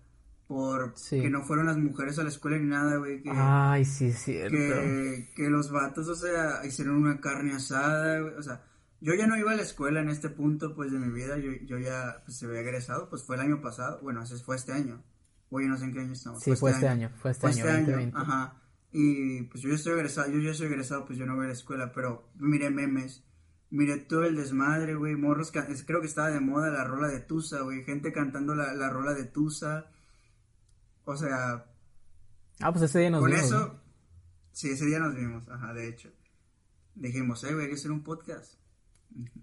[0.47, 1.21] por Sí.
[1.21, 4.19] que no fueron las mujeres a la escuela ni nada, güey, que, Ay, sí, es
[4.19, 4.55] cierto.
[4.57, 8.33] que, que los vatos, o sea, hicieron una carne asada, güey.
[8.35, 8.63] O sea,
[9.01, 11.37] yo ya no iba a la escuela en este punto, pues, de mi vida.
[11.37, 13.99] Yo, yo ya pues, se había egresado, pues fue el año pasado.
[14.01, 15.03] Bueno, ese fue este año.
[15.49, 16.41] Oye, no sé en qué año estamos.
[16.41, 18.17] Sí, fue este año, fue este Fue año, este año, 2020.
[18.17, 18.61] ajá.
[18.93, 21.47] Y pues yo ya estoy egresado, yo ya soy egresado, pues yo no voy a
[21.47, 23.23] la escuela, pero miré memes,
[23.69, 27.61] miré todo el desmadre, güey, morros, creo que estaba de moda la rola de Tusa,
[27.61, 29.89] güey, gente cantando la, la rola de Tusa,
[31.05, 31.65] o sea...
[32.59, 33.39] Ah, pues ese día nos vimos.
[33.39, 33.81] Con eso,
[34.51, 36.09] sí, ese día nos vimos, ajá, de hecho.
[36.95, 38.60] Dijimos, eh, güey, hay que hacer un podcast.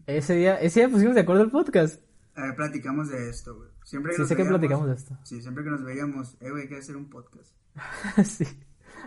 [0.07, 2.01] Ese día, ese día pusimos de acuerdo el podcast.
[2.37, 3.69] Eh, platicamos de esto, güey.
[3.85, 5.19] Siempre que sí, nos sé que platicamos de esto.
[5.25, 7.53] Sí, siempre que nos veíamos, eh, güey, hay que hacer un podcast.
[8.25, 8.45] sí,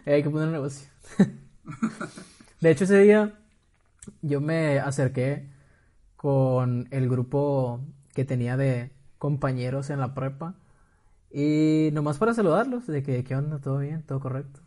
[0.05, 0.89] eh, hay que poner un negocio.
[2.61, 3.39] de hecho, ese día
[4.21, 5.49] yo me acerqué
[6.15, 10.55] con el grupo que tenía de compañeros en la prepa
[11.31, 13.59] y nomás para saludarlos, de que, ¿qué onda?
[13.59, 14.03] ¿Todo bien?
[14.03, 14.59] ¿Todo correcto?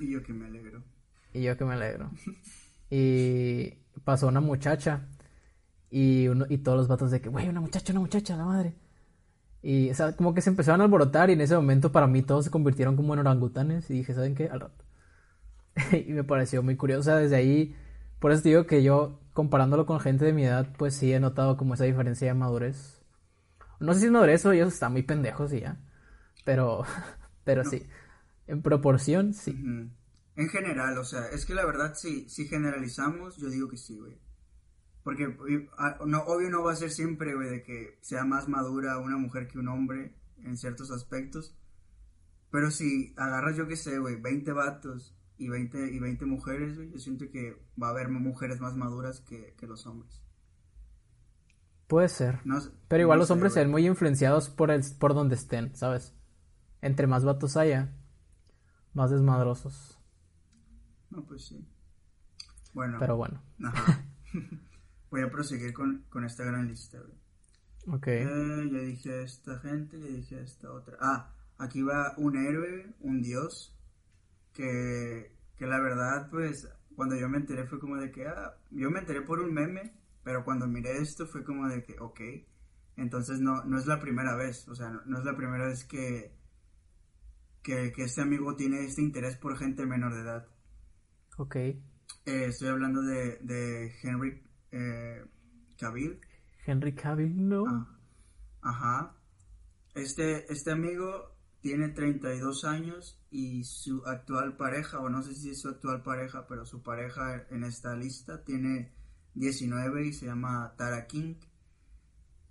[0.00, 0.82] Y yo que me alegro.
[1.32, 2.10] Y yo que me alegro.
[2.90, 3.70] y
[4.04, 5.08] pasó una muchacha
[5.92, 8.74] y, uno, y todos los vatos de que, güey, una muchacha, una muchacha, la madre.
[9.60, 12.22] Y, o sea, como que se empezaron a alborotar y en ese momento para mí
[12.22, 14.48] todos se convirtieron como en orangutanes y dije, ¿saben qué?
[14.48, 14.84] Al rato.
[15.92, 17.76] y me pareció muy curioso, o sea, desde ahí,
[18.20, 21.58] por eso digo que yo, comparándolo con gente de mi edad, pues sí he notado
[21.58, 23.02] como esa diferencia de madurez.
[23.78, 25.76] No sé si es madurez o ellos están muy pendejos y ya,
[26.46, 26.84] pero,
[27.44, 27.86] pero sí,
[28.46, 29.52] en proporción, sí.
[30.36, 33.98] En general, o sea, es que la verdad, si, si generalizamos, yo digo que sí,
[33.98, 34.16] güey.
[35.02, 35.36] Porque
[36.06, 39.48] no, obvio no va a ser siempre, güey, de que sea más madura una mujer
[39.48, 41.56] que un hombre en ciertos aspectos.
[42.50, 46.92] Pero si agarras, yo qué sé, güey, 20 vatos y 20, y 20 mujeres, güey,
[46.92, 50.22] yo siento que va a haber mujeres más maduras que, los hombres.
[51.88, 52.40] Puede ser.
[52.88, 56.14] pero igual los hombres se ven muy influenciados por, el, por donde estén, ¿sabes?
[56.80, 57.92] Entre más vatos haya,
[58.94, 59.98] más desmadrosos.
[61.10, 61.66] No, pues sí.
[62.72, 62.98] Bueno.
[62.98, 63.42] Pero bueno.
[65.12, 66.98] Voy a proseguir con, esta gran lista,
[67.86, 68.06] Ok.
[68.06, 70.96] Eh, ya dije esta gente, ya dije esta otra.
[71.02, 73.76] Ah, aquí va un héroe, un dios,
[74.54, 78.90] que, que la verdad, pues, cuando yo me enteré fue como de que, ah, yo
[78.90, 79.92] me enteré por un meme,
[80.24, 82.20] pero cuando miré esto fue como de que, ok,
[82.96, 86.32] entonces no, no es la primera vez, o sea, no, es la primera vez que,
[87.62, 90.48] que, este amigo tiene este interés por gente menor de edad.
[91.36, 91.56] Ok.
[91.56, 91.82] Eh,
[92.24, 95.24] estoy hablando de, de Henry eh,
[95.78, 96.20] Cavill.
[96.66, 97.64] Henry Cavill, no.
[97.66, 97.98] Ah,
[98.62, 99.14] ajá.
[99.94, 105.60] Este, este amigo tiene 32 años y su actual pareja, o no sé si es
[105.60, 108.92] su actual pareja, pero su pareja en esta lista tiene
[109.34, 111.36] 19 y se llama Tara King.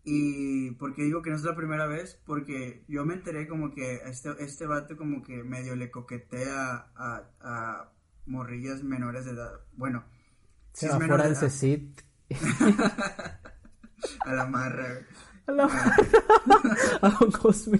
[0.03, 3.95] Y porque digo que no es la primera vez, porque yo me enteré como que
[4.05, 7.91] este, este vato como que medio le coquetea a, a
[8.25, 9.59] morrillas menores de edad.
[9.73, 10.03] Bueno,
[10.73, 12.01] si es fuera del CECIT
[14.25, 15.05] a la marra.
[15.47, 15.95] A la marra.
[17.01, 17.79] a un Cosme.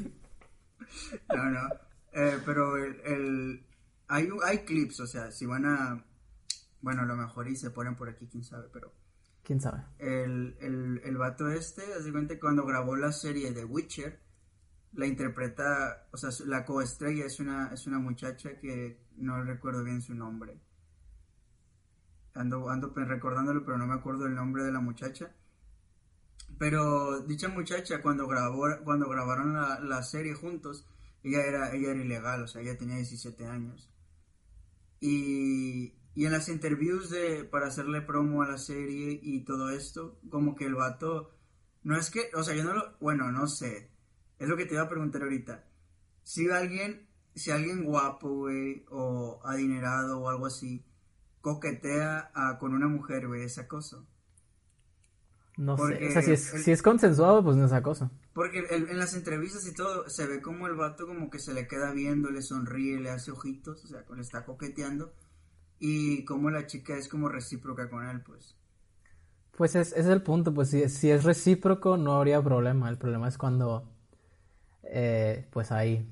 [1.34, 1.70] No, no.
[2.14, 3.66] Eh, pero el, el,
[4.08, 6.06] hay, hay clips, o sea, si van a...
[6.82, 8.92] Bueno, a lo mejor y se ponen por aquí, quién sabe, pero...
[9.44, 9.84] ¿Quién sabe?
[9.98, 14.20] El, el, el vato este, básicamente cuando grabó la serie de Witcher,
[14.94, 20.02] la interpreta, o sea, la coestrella es una, es una muchacha que no recuerdo bien
[20.02, 20.60] su nombre.
[22.34, 25.32] Ando, ando recordándolo, pero no me acuerdo el nombre de la muchacha.
[26.58, 30.86] Pero dicha muchacha, cuando, grabó, cuando grabaron la, serie juntos,
[31.24, 33.90] ella era, ella era ilegal, o sea, ella tenía 17 años.
[35.00, 40.20] Y, y en las interviews de, para hacerle promo a la serie y todo esto,
[40.30, 41.32] como que el vato,
[41.84, 43.90] no es que, o sea, yo no lo, bueno, no sé,
[44.38, 45.64] es lo que te iba a preguntar ahorita.
[46.24, 50.86] Si alguien, si alguien guapo, güey, o adinerado o algo así,
[51.42, 54.06] coquetea con una mujer, güey, es acoso.
[55.58, 58.10] No sé, o sea, si es, si es consensuado, pues no es acoso.
[58.34, 61.68] Porque en las entrevistas y todo, se ve como el vato como que se le
[61.68, 65.14] queda viendo, le sonríe, le hace ojitos, o sea, le está coqueteando.
[65.78, 68.56] Y como la chica es como recíproca con él, pues.
[69.58, 72.90] Pues es, es el punto, pues si, si es recíproco no habría problema.
[72.90, 73.84] El problema es cuando,
[74.84, 76.08] eh, pues ahí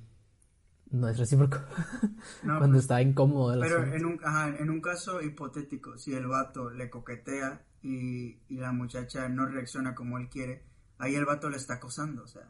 [0.91, 1.57] no es recíproco.
[2.41, 3.59] Cuando pues, está incómodo.
[3.59, 4.19] pero en un,
[4.59, 10.17] en un caso hipotético, si el vato le coquetea y, la muchacha no reacciona como
[10.17, 10.63] él quiere,
[10.97, 12.49] ahí el vato le está acosando, o sea.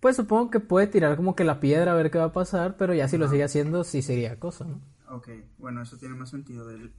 [0.00, 2.76] Pues supongo que puede tirar como que la piedra a ver qué va a pasar,
[2.76, 4.80] pero ya si lo sigue haciendo, sí sería acoso, ¿no?
[5.10, 6.92] Ok, bueno, eso tiene más sentido el,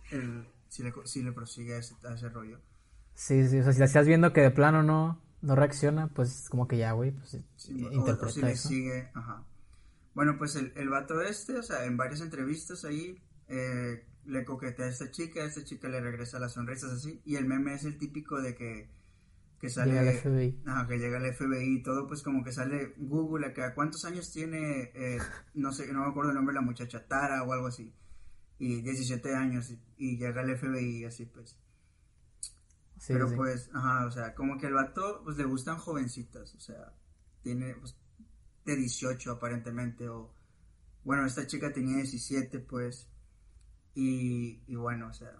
[0.67, 2.59] si, le, si le prosigue a ese, rollo.
[3.13, 6.67] Sí, sí, o sea, si estás viendo que de plano no, no reacciona, pues como
[6.67, 7.35] que ya, güey, pues
[7.69, 9.45] interpreta si le sigue, ajá.
[10.13, 14.85] Bueno, pues el, el vato este, o sea, en varias entrevistas ahí, eh, le coquetea
[14.85, 17.85] a esta chica, a esta chica le regresa las sonrisas así, y el meme es
[17.85, 18.89] el típico de que
[19.59, 19.91] que sale...
[19.91, 20.61] Llega el FBI.
[20.65, 23.73] Ajá, que llega el FBI y todo, pues como que sale Google acá.
[23.75, 25.19] ¿Cuántos años tiene, eh,
[25.53, 27.93] no sé, no me acuerdo el nombre de la muchacha, Tara o algo así?
[28.57, 31.57] Y 17 años y, y llega el FBI así pues.
[32.97, 33.35] Sí, Pero sí.
[33.35, 36.93] pues, ajá, o sea, como que el vato, pues le gustan jovencitas, o sea,
[37.41, 37.95] tiene, pues,
[38.71, 40.33] de 18 aparentemente, o,
[41.03, 43.07] bueno, esta chica tenía 17, pues,
[43.95, 45.31] y, y bueno, o sea,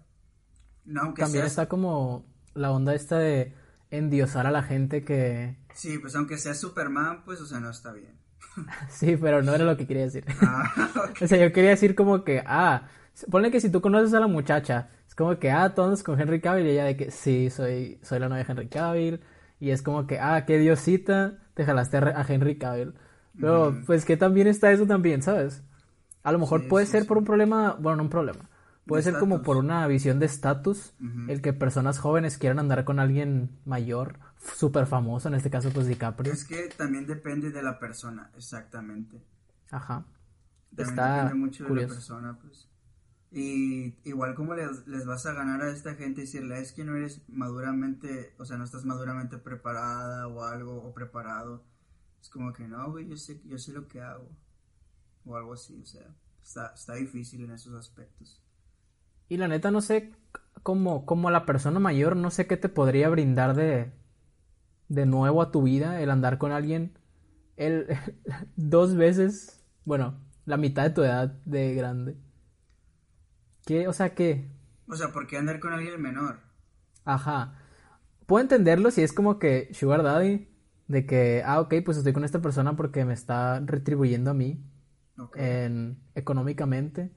[0.84, 3.54] no, aunque También sea, está como la onda esta de
[3.90, 5.56] endiosar a la gente que...
[5.74, 8.18] sí, pues aunque sea Superman, pues, o sea, no está bien.
[8.88, 10.24] Sí, pero no era lo que quería decir.
[10.40, 10.72] Ah.
[11.22, 12.88] O sea, yo quería decir como que, ah,
[13.30, 16.40] ponle que si tú conoces a la muchacha, es como que, ah, todos con Henry
[16.40, 19.20] Cavill y ella de que, sí, soy, soy la novia de Henry Cavill.
[19.58, 22.94] Y es como que, ah, qué diosita, te jalaste a Henry Cavill.
[23.38, 25.62] Pero, pues que también está eso también, ¿sabes?
[26.22, 27.06] A lo mejor Sí, puede sí, ser sí.
[27.06, 28.50] por un problema, bueno, no un problema.
[28.86, 30.94] Puede De ser como por una visión de estatus,
[31.26, 34.18] el que personas jóvenes quieran andar con alguien mayor,
[34.56, 36.38] súper famoso, en este caso pues DiCaprio.
[36.38, 39.22] Es que también depende de la persona, exactamente.
[39.70, 40.04] Ajá.
[40.74, 42.68] También Está depende mucho de la persona, pues.
[43.30, 46.84] Y igual como les, les vas a ganar a esta gente y decirle, es que
[46.84, 51.64] no eres maduramente, o sea, no estás maduramente preparada o algo, o preparado.
[52.20, 54.28] Es como que no, güey, yo sé, yo sé lo que hago.
[55.24, 56.06] O algo así, o sea,
[56.42, 58.42] está, está difícil en esos aspectos.
[59.28, 60.12] Y la neta no sé,
[60.62, 63.92] como, como la persona mayor, no sé qué te podría brindar de,
[64.88, 66.98] de nuevo a tu vida el andar con alguien
[67.56, 67.86] el,
[68.56, 72.16] dos veces, bueno, la mitad de tu edad de grande.
[73.66, 73.86] ¿Qué?
[73.86, 74.50] O sea, ¿qué?
[74.88, 76.40] O sea, ¿por qué andar con alguien menor?
[77.04, 77.58] Ajá.
[78.26, 80.48] Puedo entenderlo si es como que Sugar Daddy,
[80.90, 84.60] de que, ah, ok, pues estoy con esta persona porque me está retribuyendo a mí
[85.34, 87.12] en, económicamente.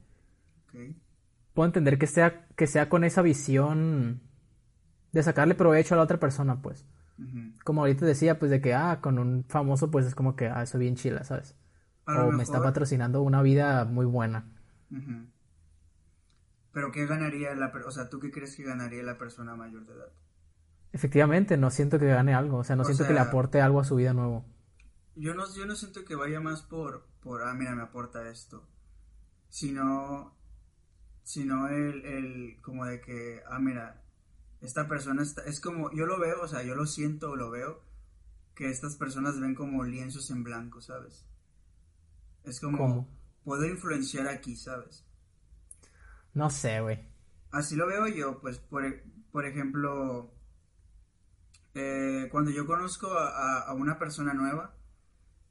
[1.54, 4.20] puedo entender que sea, que sea con esa visión
[5.12, 6.86] de sacarle provecho a la otra persona, pues.
[7.64, 10.62] Como ahorita decía, pues de que, ah, con un famoso, pues es como que, ah,
[10.64, 11.56] eso bien chila, ¿sabes?
[12.12, 14.46] O me está patrocinando una vida muy buena.
[16.72, 19.86] Pero ¿qué ganaría la per- o sea, ¿tú qué crees que ganaría la persona mayor
[19.86, 20.12] de edad?
[20.94, 23.80] Efectivamente, no siento que gane algo, o sea, no O siento que le aporte algo
[23.80, 24.44] a su vida nuevo.
[25.16, 28.64] Yo no, yo no siento que vaya más por, por, ah, mira, me aporta esto,
[29.48, 30.36] sino,
[31.24, 34.04] sino el, el, como de que, ah, mira,
[34.60, 37.50] esta persona está, es como, yo lo veo, o sea, yo lo siento o lo
[37.50, 37.82] veo,
[38.54, 41.26] que estas personas ven como lienzos en blanco, ¿sabes?
[42.44, 43.08] Es como, ¿Cómo?
[43.42, 45.04] puedo influenciar aquí, ¿sabes?
[46.34, 47.00] No sé, güey.
[47.50, 48.84] Así lo veo yo, pues, por,
[49.32, 50.33] por ejemplo,
[51.74, 54.74] eh, cuando yo conozco a, a- a una persona nueva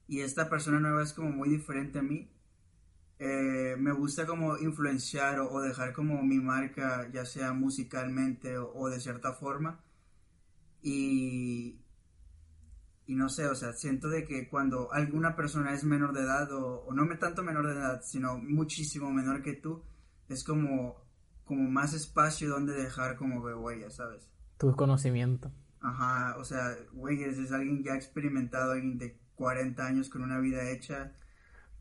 [0.07, 2.29] y esta persona nueva es como muy diferente a mí,
[3.19, 8.71] eh, me gusta como influenciar o, o dejar como mi marca, ya sea musicalmente o,
[8.75, 9.79] o de cierta forma.
[10.81, 11.79] Y,
[13.05, 16.51] y no sé, o sea, siento de que cuando alguna persona es menor de edad
[16.53, 19.83] o, o no me tanto menor de edad, sino muchísimo menor que tú,
[20.29, 20.95] es como,
[21.45, 24.29] como más espacio donde dejar como de huella, ¿sabes?
[24.57, 25.51] Tu conocimiento.
[25.83, 30.39] Ajá, o sea, güey, es, es alguien ya experimentado, alguien de 40 años con una
[30.39, 31.11] vida hecha.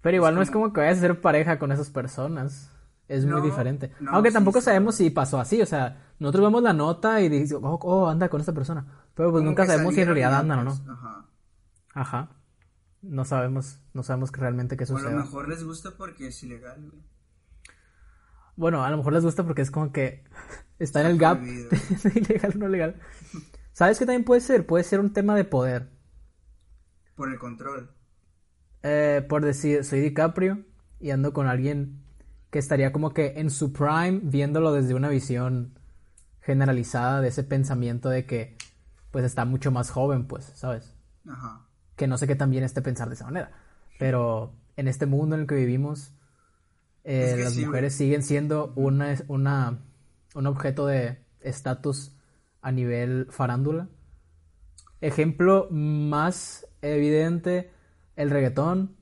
[0.01, 2.69] Pero igual no es como- que vayas a ser pareja con esas personas.
[3.09, 3.93] Es muy diferente.
[4.01, 5.61] no, Aunque tampoco sí, sabemos si pasó así.
[5.61, 8.87] O sea, nosotros vemos la nota y decimos, oh, oh, anda con esa persona.
[9.15, 10.71] Pero pues Como nunca sabemos si en realidad andan o no.
[10.93, 11.27] Ajá.
[11.95, 12.31] Ajá.
[13.03, 15.15] No sabemos, no sabemos que realmente qué O a lo sucede.
[15.17, 17.03] mejor les gusta porque es ilegal, güey.
[18.57, 20.25] Bueno, a lo mejor les gusta porque es como que
[20.79, 21.39] está en el gap.
[21.39, 21.69] prohibido.
[21.91, 23.01] ¿Es ilegal o no legal?
[23.73, 24.67] ¿Sabes qué también puede ser?
[24.67, 25.91] Puede ser un tema de poder.
[27.15, 27.91] Por el control.
[28.83, 30.65] Eh, por decir, soy DiCaprio
[31.01, 32.03] y ando con alguien
[32.51, 35.79] que estaría como que en su prime viéndolo desde una visión
[36.41, 38.57] generalizada de ese pensamiento de que
[39.11, 40.95] pues está mucho más joven, pues, ¿sabes?
[41.29, 41.67] Ajá.
[41.97, 43.53] que no sé qué también esté pensar de esa manera.
[43.99, 46.13] Pero en este mundo en el que vivimos,
[47.05, 49.81] eh, Es que las sí, mujeres siguen siendo una, una,
[50.35, 52.17] un objeto de estatus
[52.63, 53.89] a nivel farándula.
[55.03, 57.71] Ejemplo más evidente,
[58.17, 58.97] el reggaetón.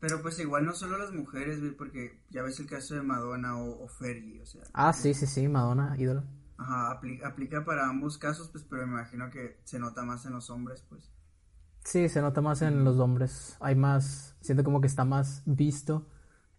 [0.00, 3.84] Pero pues igual no solo las mujeres, porque ya ves el caso de Madonna o,
[3.84, 4.62] o Fergie, o sea.
[4.72, 6.22] Ah, sí, sí, sí, Madonna, ídolo.
[6.58, 10.32] Ajá, apli- aplica para ambos casos, pues, pero me imagino que se nota más en
[10.34, 11.10] los hombres, pues.
[11.84, 13.56] Sí, se nota más en los hombres.
[13.60, 16.06] Hay más, siento como que está más visto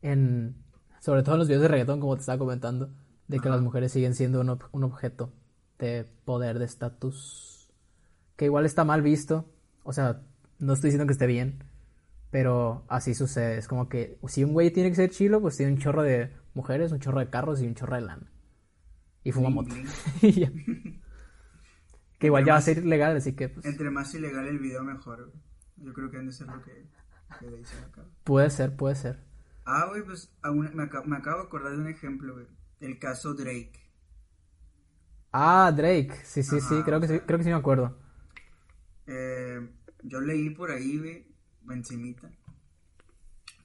[0.01, 0.55] en,
[0.99, 2.89] sobre todo en los videos de reggaetón, como te estaba comentando,
[3.27, 3.49] de que Ajá.
[3.49, 5.33] las mujeres siguen siendo un, ob- un objeto
[5.79, 7.71] de poder, de estatus,
[8.35, 9.51] que igual está mal visto.
[9.83, 10.21] O sea,
[10.59, 11.63] no estoy diciendo que esté bien,
[12.31, 13.57] pero así sucede.
[13.57, 16.33] Es como que si un güey tiene que ser chilo, pues tiene un chorro de
[16.53, 18.31] mujeres, un chorro de carros y un chorro de lana.
[19.23, 20.51] Y fuma Bling, moto.
[22.19, 23.63] Que igual ya va a ser ilegal, así que pues...
[23.65, 25.31] Entre más ilegal el video, mejor.
[25.75, 26.87] Yo creo que han de ser lo que,
[27.39, 28.05] que dicen acá.
[28.23, 29.19] Puede ser, puede ser.
[29.65, 32.47] Ah, güey, pues aún- me, acabo, me acabo de acordar de un ejemplo, güey.
[32.79, 33.86] El caso Drake.
[35.39, 36.13] Ah, Drake.
[36.25, 37.95] Sí, sí, sí, creo que sí, creo que sí me acuerdo.
[39.07, 39.69] Eh,
[40.03, 41.25] yo leí por ahí, güey,
[41.71, 42.31] encimita,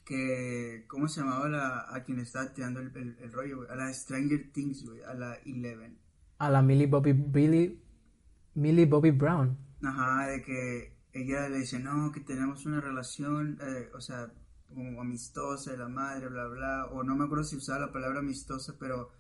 [0.05, 3.71] que, ¿cómo se llamaba la, a quien estaba tirando el, el- el rollo, güey?
[3.71, 5.99] A la Stranger Things, güey, a la Eleven.
[6.47, 7.63] A la Millie Bobby Billy
[8.55, 9.57] Millie Bobby Brown.
[9.83, 14.33] Ajá, de que ella le dice, no, que tenemos una relación, eh, o sea,
[14.69, 18.21] como amistosa de la madre, bla, bla, o no me acuerdo si usaba la palabra
[18.21, 19.11] amistosa, pero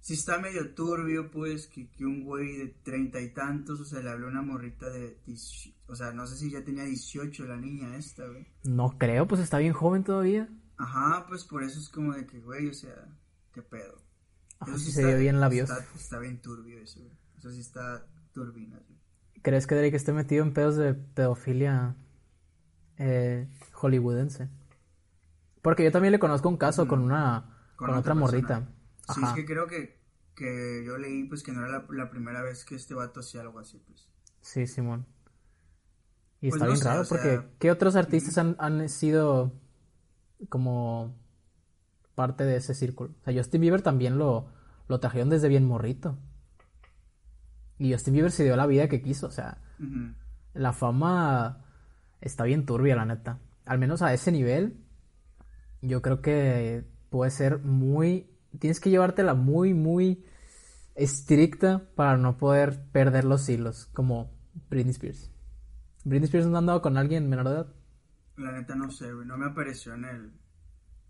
[0.00, 4.00] si está medio turbio, pues, que, que un güey de treinta y tantos, o sea,
[4.00, 7.44] le habló a una morrita de, 18, o sea, no sé si ya tenía 18
[7.44, 8.46] la niña esta, güey.
[8.64, 10.48] No creo, pues está bien joven todavía.
[10.78, 12.94] Ajá, pues por eso es como de que, güey, o sea,
[13.52, 14.00] qué pedo.
[14.58, 15.74] Ajá, sí se vio bien labioso.
[15.74, 17.12] Está, está bien turbio eso, güey.
[17.36, 18.98] Eso sí está turbina, güey.
[19.42, 21.96] ¿Crees que Drake esté metido en pedos de pedofilia
[22.98, 24.48] eh, hollywoodense?
[25.62, 28.68] Porque yo también le conozco un caso con una con, otra, morrita.
[29.14, 29.98] Sí, es que creo que,
[30.34, 33.40] que yo leí pues que no era la, la primera vez que este vato hacía
[33.42, 34.08] algo así, pues.
[34.40, 35.06] Sí, Simón.
[36.40, 39.52] Y Pues está no bien sé, raro sea, porque ¿qué otros artistas han, han sido
[40.48, 41.14] como
[42.14, 43.14] parte de ese círculo?
[43.20, 44.48] O sea, Justin Bieber también lo,
[44.88, 46.18] lo trajeron desde bien morrito.
[47.78, 49.58] Y Justin Bieber se dio la vida que quiso, o sea,
[50.52, 51.64] la fama
[52.20, 53.38] está bien turbia, la neta.
[53.64, 54.84] Al menos a ese nivel,
[55.80, 58.29] yo creo que puede ser muy...
[58.58, 60.24] Tienes que llevártela muy, muy
[60.94, 64.30] estricta para no poder perder los hilos, como
[64.68, 65.30] Britney Spears.
[66.04, 67.66] Britney Spears no ha andado con alguien menor de edad
[68.36, 69.26] La neta no sé, güey.
[69.26, 70.32] No me apareció en el...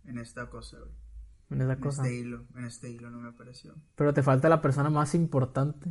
[0.04, 1.60] En esta cosa, güey.
[1.62, 2.02] en En cosa.
[2.02, 2.46] este hilo.
[2.56, 3.74] En este hilo no me apareció.
[3.96, 5.90] Pero te falta la persona más importante.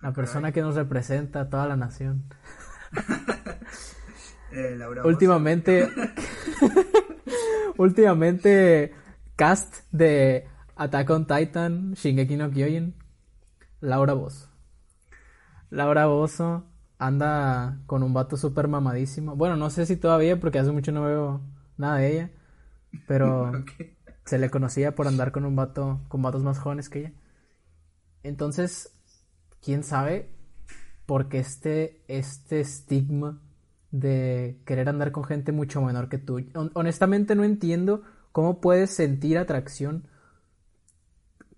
[0.00, 2.24] La Ah, persona que nos representa a toda la nación.
[4.52, 5.02] Eh, Laura.
[5.04, 5.90] Últimamente,
[7.76, 8.94] últimamente,
[9.36, 12.94] cast de Attack on Titan, Shingeki no Kyojin,
[13.80, 14.48] Laura Bozo.
[15.70, 16.64] Laura Bozo
[16.98, 19.36] anda con un vato súper mamadísimo.
[19.36, 21.40] Bueno, no sé si todavía, porque hace mucho no veo
[21.76, 22.30] nada de ella,
[23.06, 23.52] pero
[24.24, 27.12] se le conocía por andar con un vato, con vatos más jóvenes que ella.
[28.22, 28.90] Entonces,
[29.62, 30.30] quién sabe
[31.06, 33.40] por qué este, este estigma
[33.90, 36.38] de querer andar con gente mucho menor que tú.
[36.54, 38.02] Hon- Honestamente no entiendo
[38.34, 40.08] cómo puedes sentir atracción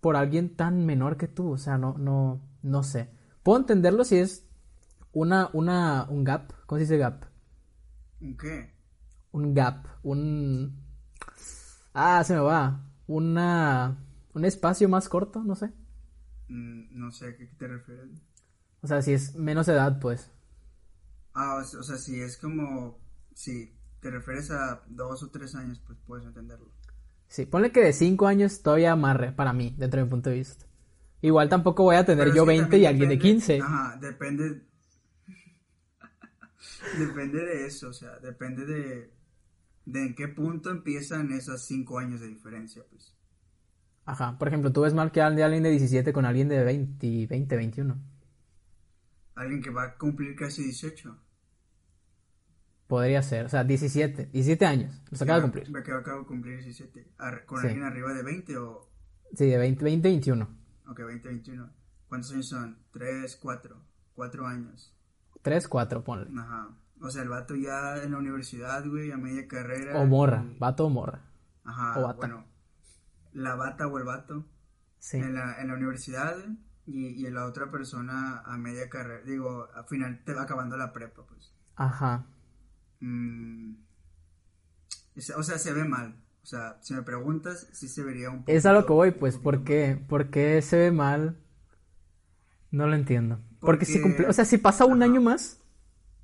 [0.03, 1.53] por alguien tan menor que tú.
[1.53, 3.09] O sea, no, no, no sé.
[3.43, 4.47] Puedo entenderlo si es
[5.13, 6.53] una, una, un gap.
[6.67, 7.25] ¿Cómo se dice gap?
[8.21, 8.77] ¿Un qué?
[9.37, 10.83] un gap, un...
[11.93, 12.91] Ah, se me va.
[13.07, 13.99] Una...
[14.35, 15.73] Un espacio más corto, no sé.
[16.49, 18.11] Mm, no sé a qué te refieres.
[18.83, 20.31] O sea, si es menos edad, pues.
[21.33, 22.99] Ah, o sea, si es como...
[23.35, 26.71] Si te refieres a dos o tres años, pues puedes entenderlo.
[27.29, 30.37] Sí, ponle que de 5 años todavía amarre, para mí, dentro de mi punto de
[30.37, 30.65] vista.
[31.23, 33.61] Igual tampoco voy a tener Pero yo que 20 también y alguien de depende- 15.
[33.63, 34.63] Ajá, depende.
[36.99, 39.13] depende de eso, o sea, depende de.
[39.87, 43.13] de en qué punto empiezan esos cinco años de diferencia, pues.
[44.05, 47.27] Ajá, por ejemplo, tú ves mal que de alguien de 17 con alguien de 20,
[47.27, 47.99] 20, 21.
[49.35, 51.19] Alguien que va a cumplir casi 18.
[52.89, 55.71] Podría ser, o sea, 17, 17 años, los acaba de cumplir.
[55.71, 57.13] Me acabo acabo de cumplir 17.
[57.19, 57.67] Ar- ¿Con Sí.
[57.67, 58.89] alguien arriba de 20 o.?
[59.35, 60.49] Sí, de 20, 20, 21.
[60.89, 61.69] Ok, 20, 21.
[62.09, 62.79] ¿Cuántos años son?
[62.93, 63.77] 3, 4.
[64.15, 64.95] 4 años.
[65.43, 66.29] 3, 4, ponle.
[66.41, 66.69] Ajá.
[67.01, 69.99] O sea, el vato ya en la universidad, güey, a media carrera.
[69.99, 71.23] O morra, y- vato o morra.
[71.65, 72.17] Ajá, o bata.
[72.19, 72.45] bueno.
[73.33, 74.47] La bata o el vato.
[74.99, 75.19] Sí.
[75.19, 76.35] en la, en la universidad
[76.87, 80.93] y, y la otra persona a media carrera, digo, al final te va acabando la
[80.93, 81.53] prepa, pues.
[81.77, 82.27] Ajá.
[83.07, 83.77] Mm,
[85.37, 86.17] o sea, se ve mal.
[86.43, 88.53] O sea, si me preguntas, sí se vería un poco.
[88.57, 89.99] Es a lo que voy, pues, ¿por qué?
[90.09, 91.37] ¿Por qué se ve mal?
[92.71, 93.39] No lo entiendo.
[93.65, 95.03] Porque, si cumple, o sea, si pasa un Ajá.
[95.03, 95.61] año más,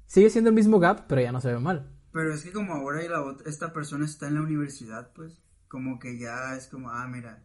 [0.06, 1.90] sigue siendo el mismo gap, pero ya no se ve mal.
[2.12, 5.42] Pero es que como ahora y la ot- esta persona está en la universidad, pues,
[5.66, 7.42] como que ya es como, ah, mira,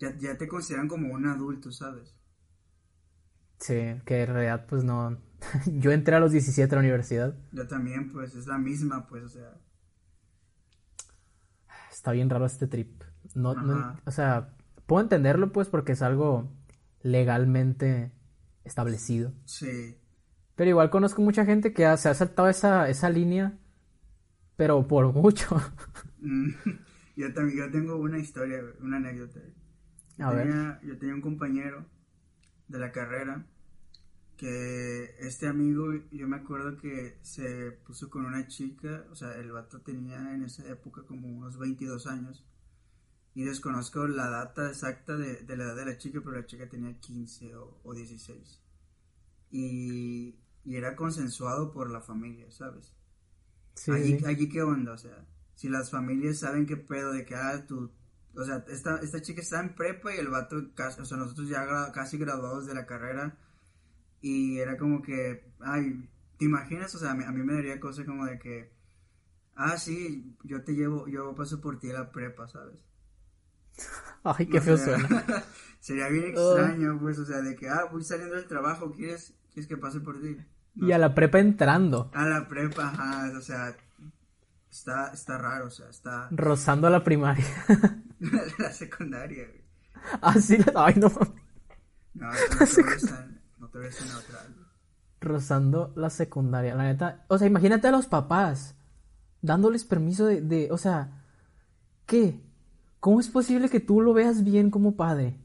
[0.00, 2.14] ya, ya te consideran como un adulto, ¿sabes?
[3.60, 3.74] Sí,
[4.06, 5.16] que en realidad, pues no.
[5.66, 7.34] Yo entré a los 17 a la universidad.
[7.52, 9.54] Yo también, pues, es la misma, pues, o sea,
[11.90, 13.02] Está bien raro este trip.
[13.34, 14.54] No, no- o sea,
[14.86, 16.52] puedo entenderlo, pues, porque es algo
[17.02, 18.12] legalmente
[18.64, 19.32] establecido.
[19.44, 19.96] sí.
[20.54, 23.56] Pero igual conozco mucha gente que ha- se ha saltado esa, esa línea,
[24.56, 25.56] pero por mucho.
[26.20, 26.48] Mm,
[27.16, 29.38] yo también, yo tengo una historia, una anécdota.
[30.18, 30.80] A ver.
[30.82, 31.86] yo tenía un compañero
[32.66, 33.46] de la carrera
[34.38, 39.50] que este amigo, yo me acuerdo que se puso con una chica, o sea, el
[39.50, 42.46] vato tenía en esa época como unos 22 años.
[43.34, 46.98] Y desconozco la data exacta de, la edad de la chica, pero la chica tenía
[46.98, 48.62] 15 o, o 16.
[49.50, 52.94] Y, y, era consensuado por la familia, ¿sabes?
[53.74, 53.90] Sí.
[53.90, 57.66] Allí, allí qué onda, o sea, si las familias saben qué pedo de que, ah,
[57.66, 57.90] tú,
[58.34, 61.90] o sea, esta, esta chica está en prepa y el vato, o sea, nosotros ya
[61.92, 63.36] casi graduados de la carrera
[64.20, 66.08] y era como que, ay,
[66.38, 66.94] ¿te imaginas?
[66.94, 68.72] O sea, a mí, me daría cosa como de que,
[69.54, 72.84] ah, sí, yo te llevo, yo paso por ti a la prepa, ¿sabes?
[74.24, 75.08] Ay, qué feo suena.
[75.80, 79.68] sería bien extraño, pues, o sea, de que, ah, voy saliendo del trabajo, ¿quieres, quieres
[79.68, 80.36] que pase por ti?
[80.80, 82.10] y a la prepa entrando.
[82.14, 83.76] A la prepa, ajá, o sea,
[84.70, 86.28] está, está raro, o sea, está...
[86.30, 87.44] Rozando a la primaria.
[88.58, 89.64] la secundaria, güey.
[90.22, 91.08] Ah, sí, ay, no.
[92.14, 93.27] No, no, no
[95.20, 97.24] Rozando la secundaria, la neta.
[97.28, 98.76] O sea, imagínate a los papás
[99.42, 101.24] dándoles permiso de, o sea,
[102.06, 102.40] ¿qué?
[103.00, 105.38] ¿Cómo es posible que tú lo veas bien como padre?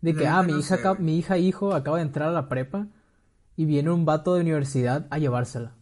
[0.00, 2.88] De que, ah, mi hija, mi hija hijo acaba de entrar a la prepa
[3.56, 5.74] y viene un vato de universidad a llevársela.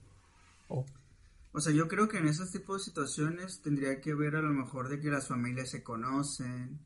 [0.68, 0.84] Oh.
[1.52, 4.52] O sea, yo creo que en esos tipos de situaciones tendría que ver a lo
[4.52, 6.78] mejor de que las familias se conocen,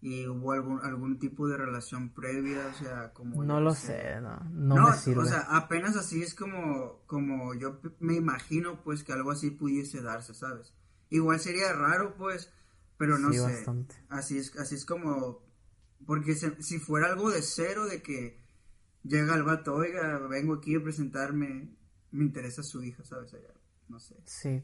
[0.00, 4.38] y hubo algún algún tipo de relación previa, o sea, como no lo sé, no,
[4.50, 5.22] no, me sirve.
[5.22, 10.00] o sea, apenas así es como como yo me imagino pues que algo así pudiese
[10.00, 10.72] darse, ¿sabes?
[11.10, 12.52] Igual sería raro pues,
[12.96, 13.64] pero no sé.
[14.08, 15.40] Así es así es como
[16.06, 18.38] porque si fuera algo de cero de que
[19.02, 21.76] llega el vato, "Oiga, vengo aquí a presentarme,
[22.12, 23.34] me interesa su hija", ¿sabes?
[23.88, 24.14] no sé.
[24.26, 24.62] Sí.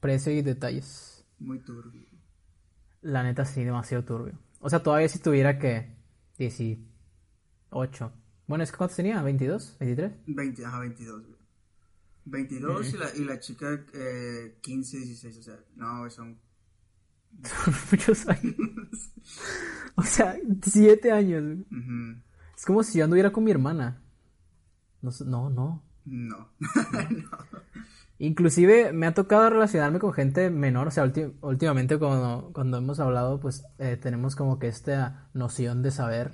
[0.00, 1.24] Precio y detalles.
[1.38, 2.06] Muy turbio.
[3.00, 4.38] La neta sí, demasiado turbio.
[4.60, 5.96] O sea, todavía si tuviera que
[6.38, 8.12] 18.
[8.46, 9.22] Bueno, es que ¿cuántos tenía?
[9.22, 9.78] ¿22?
[9.78, 10.12] ¿23?
[10.26, 11.22] 20, ajá, 22.
[12.24, 15.38] 22 y, la, y la chica eh, 15, 16.
[15.38, 16.38] O sea, no, son...
[17.42, 19.12] Son muchos años.
[19.94, 21.58] o sea, 7 años.
[22.56, 24.02] Es como si yo anduviera con mi hermana.
[25.02, 25.10] No,
[25.50, 25.50] no.
[25.50, 25.82] No.
[26.04, 26.50] no.
[28.20, 31.10] Inclusive me ha tocado relacionarme con gente menor, o sea,
[31.40, 36.32] últimamente cuando, cuando hemos hablado, pues eh, tenemos como que esta noción de saber,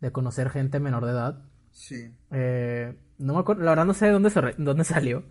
[0.00, 1.42] de conocer gente menor de edad.
[1.70, 2.14] Sí.
[2.30, 5.24] Eh, no me acuerdo, la verdad no sé de dónde, dónde salió,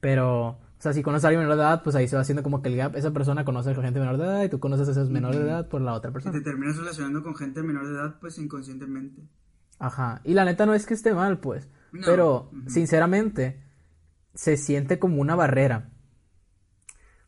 [0.00, 2.42] pero, o sea, si conoces a alguien menor de edad, pues ahí se va haciendo
[2.42, 4.88] como que el gap, esa persona conoce a gente menor de edad y tú conoces
[4.88, 6.32] a esos menores de edad por la otra persona.
[6.32, 9.20] Te terminas relacionando con gente menor de edad, pues inconscientemente.
[9.78, 11.68] Ajá, y la neta no es que esté mal, pues,
[12.02, 13.63] pero, sinceramente
[14.34, 15.90] se siente como una barrera.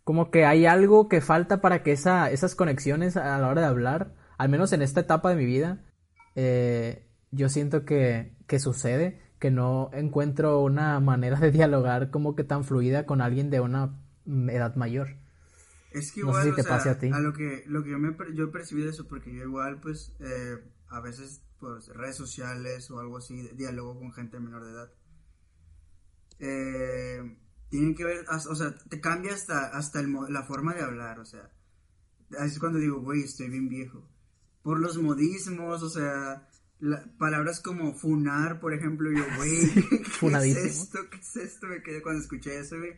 [0.04, 3.66] Como que hay algo que falta para que esa, esas conexiones a la hora de
[3.66, 5.84] hablar, al menos en esta etapa de mi vida,
[6.34, 12.44] eh, yo siento que, que sucede, que no encuentro una manera de dialogar como que
[12.44, 15.16] tan fluida con alguien de una edad mayor.
[15.92, 17.10] Es que igual, te pase a ti.
[17.12, 20.14] A lo que, lo que yo, me, yo percibí de eso, porque yo igual, pues,
[20.20, 24.90] eh, a veces, pues, redes sociales o algo así, diálogo con gente menor de edad
[26.38, 31.24] eh, tienen que ver, o sea, te cambia hasta, hasta la forma de hablar, o
[31.24, 31.50] sea,
[32.38, 34.08] así es cuando digo, güey, estoy bien viejo.
[34.62, 36.48] Por los modismos, o sea,
[37.18, 39.72] palabras como funar, por ejemplo, yo, güey,
[40.20, 40.98] ¿qué, es esto?
[41.10, 41.66] ¿Qué es esto?
[41.66, 42.92] Me quedé cuando escuché eso, güey.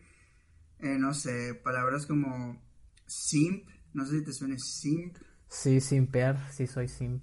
[0.80, 2.62] Eh, no sé, palabras como
[3.06, 5.16] simp, no sé si te suene simp.
[5.48, 7.22] Sí, simpear, sí soy simp.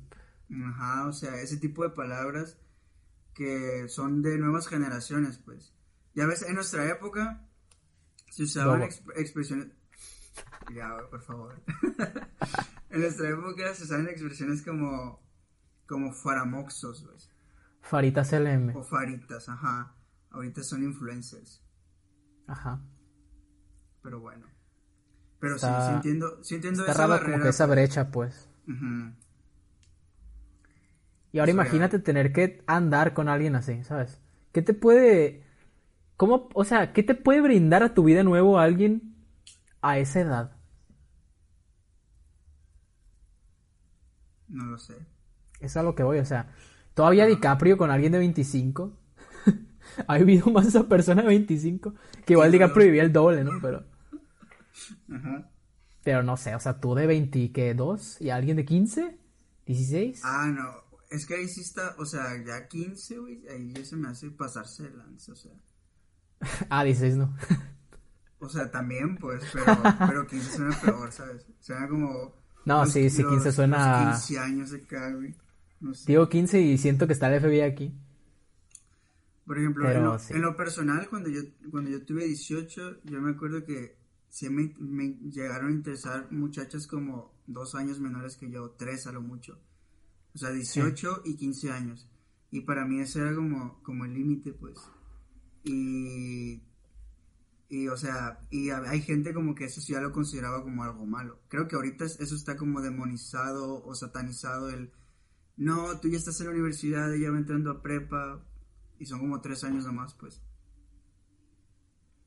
[0.50, 2.58] Ajá, o sea, ese tipo de palabras
[3.34, 5.75] que son de nuevas generaciones, pues.
[6.16, 7.46] Ya ves, en nuestra época
[8.32, 9.68] se usaban expresiones.
[10.74, 11.62] Ya, por favor.
[12.90, 15.22] en nuestra época se usaban expresiones como.
[15.86, 17.30] como faramoxos, ¿ves?
[17.82, 18.76] Faritas LM.
[18.76, 19.94] O faritas, ajá.
[20.32, 21.62] Ahorita son influencers.
[22.48, 22.82] Ajá.
[24.02, 24.48] Pero bueno.
[25.40, 28.50] Pero sí, sí entiendo, sí entiendo está esa barrera, como que esa brecha, pues.
[31.32, 34.22] Y ahora imagínate tener que andar con alguien así, ¿sabes?
[34.52, 35.45] ¿Qué te puede
[36.18, 39.16] ¿Cómo, o sea, qué te puede brindar a tu vida nuevo alguien
[39.82, 40.56] a esa edad?
[44.48, 44.96] No lo sé.
[45.60, 46.54] Es a lo que voy, o sea,
[46.94, 48.98] todavía DiCaprio con alguien de 25.
[50.08, 51.94] ha vivido más esa persona de 25.
[52.26, 53.52] Que igual DiCaprio vivía el doble, ¿no?
[53.62, 53.84] Pero.
[55.12, 55.52] Ajá.
[56.04, 59.18] Pero no sé, o sea, tú de 22 y alguien de 15,
[59.66, 60.22] 16.
[60.24, 60.86] Ah, no.
[61.10, 64.30] Es que ahí sí está, o sea, ya 15, güey, ahí ya se me hace
[64.30, 65.52] pasarse el lance, o sea.
[66.70, 67.36] ah, 16 no.
[68.40, 69.66] o sea, también, pues, pero,
[70.08, 71.46] pero 15 suena peor, ¿sabes?
[71.60, 72.36] Suena como.
[72.66, 74.12] No, sí, sí, 15 suena.
[74.14, 74.80] 15 años de
[75.14, 75.36] güey.
[75.80, 76.06] No sé.
[76.08, 77.94] Digo 15 y siento que está el FBI aquí.
[79.46, 80.34] Por ejemplo, Pero en, lo, sí.
[80.34, 83.96] en lo personal, cuando yo, cuando yo tuve 18, yo me acuerdo que
[84.30, 89.12] sí me, me llegaron a interesar muchachas como dos años menores que yo, tres a
[89.12, 89.60] lo mucho.
[90.34, 92.10] O sea, 18 y 15 años.
[92.52, 94.78] Y para mí ese era como, como el límite, pues.
[95.66, 96.62] Y,
[97.70, 101.06] y, o sea, y hay gente como que eso sí ya lo consideraba como algo
[101.06, 101.40] malo.
[101.50, 104.92] Creo que ahorita es- eso está como demonizado o satanizado el,
[105.58, 108.46] no, tú ya estás en la universidad, ella va entrando a prepa,
[109.00, 110.42] y son como tres años nomás, pues.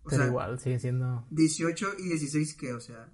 [0.03, 1.27] O Pero sea, igual, sigue siendo...
[1.31, 2.73] 18 y 16, ¿qué?
[2.73, 3.09] O sea,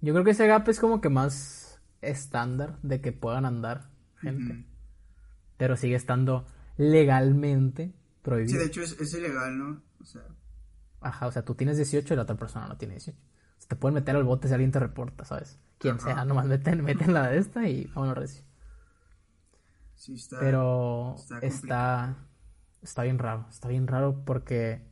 [0.00, 3.90] Yo creo que ese gap es como que más estándar de que puedan andar
[4.20, 4.66] gente.
[5.56, 6.44] Pero sigue estando
[6.76, 7.94] legalmente
[8.46, 8.58] sí, prohibido.
[8.58, 9.82] de hecho es, es ilegal, ¿no?
[10.00, 10.22] O sea,
[11.00, 13.18] Ajá, o sea, tú tienes 18 y la otra persona no tiene 18.
[13.18, 15.58] O sea, te pueden meter al bote si alguien te reporta, ¿sabes?
[15.78, 16.14] Quien Ajá.
[16.14, 18.44] sea, nomás meten, meten la de esta y vámonos recio.
[19.94, 20.38] sí está.
[20.40, 22.16] Pero está está,
[22.82, 24.82] está bien raro, está bien raro porque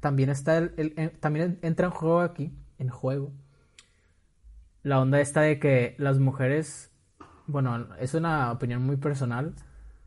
[0.00, 3.32] también está el, también entra en juego aquí, en juego,
[4.82, 6.92] la onda esta de que las mujeres,
[7.46, 9.54] bueno, es una opinión muy personal,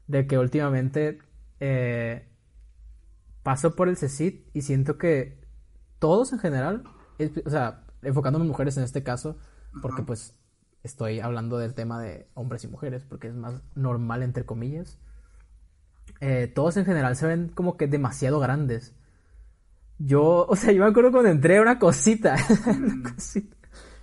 [0.08, 1.20] de que últimamente
[1.60, 2.28] eh,
[3.48, 5.40] paso por el CECIT y siento que
[6.00, 6.84] todos en general,
[7.18, 9.38] es- o sea, enfocándome en mujeres en este caso,
[9.82, 10.36] porque pues
[10.84, 14.98] estoy hablando del tema de hombres y mujeres, porque es más normal entre comillas.
[16.20, 18.94] eh, todos en general se ven como que demasiado grandes.
[19.98, 22.36] Yo, o sea, yo me acuerdo cuando entré una cosita.
[22.68, 23.56] una cosita.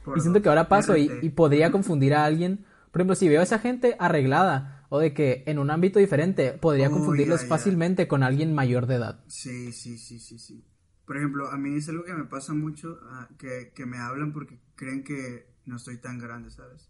[0.04, 2.64] por Y siento que ahora paso y, y podría confundir a alguien.
[2.92, 6.52] Por ejemplo, si veo a esa gente arreglada o de que en un ámbito diferente,
[6.52, 7.48] podría Oh, confundirlos ya, ya.
[7.48, 9.24] fácilmente con alguien mayor de edad.
[9.26, 10.64] Sí, sí, sí, sí, sí.
[11.04, 14.32] Por ejemplo, a mí es algo que me pasa mucho, ah, que, que me hablan
[14.32, 16.88] porque creen que no estoy tan grande, ¿sabes?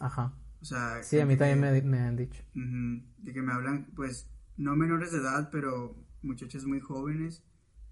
[0.00, 0.32] Ajá.
[0.60, 2.42] O sea, Sí, a mí que- también me, me han dicho.
[2.54, 7.42] Ujú, De que me hablan, pues, no menores de edad, pero muchachas muy jóvenes.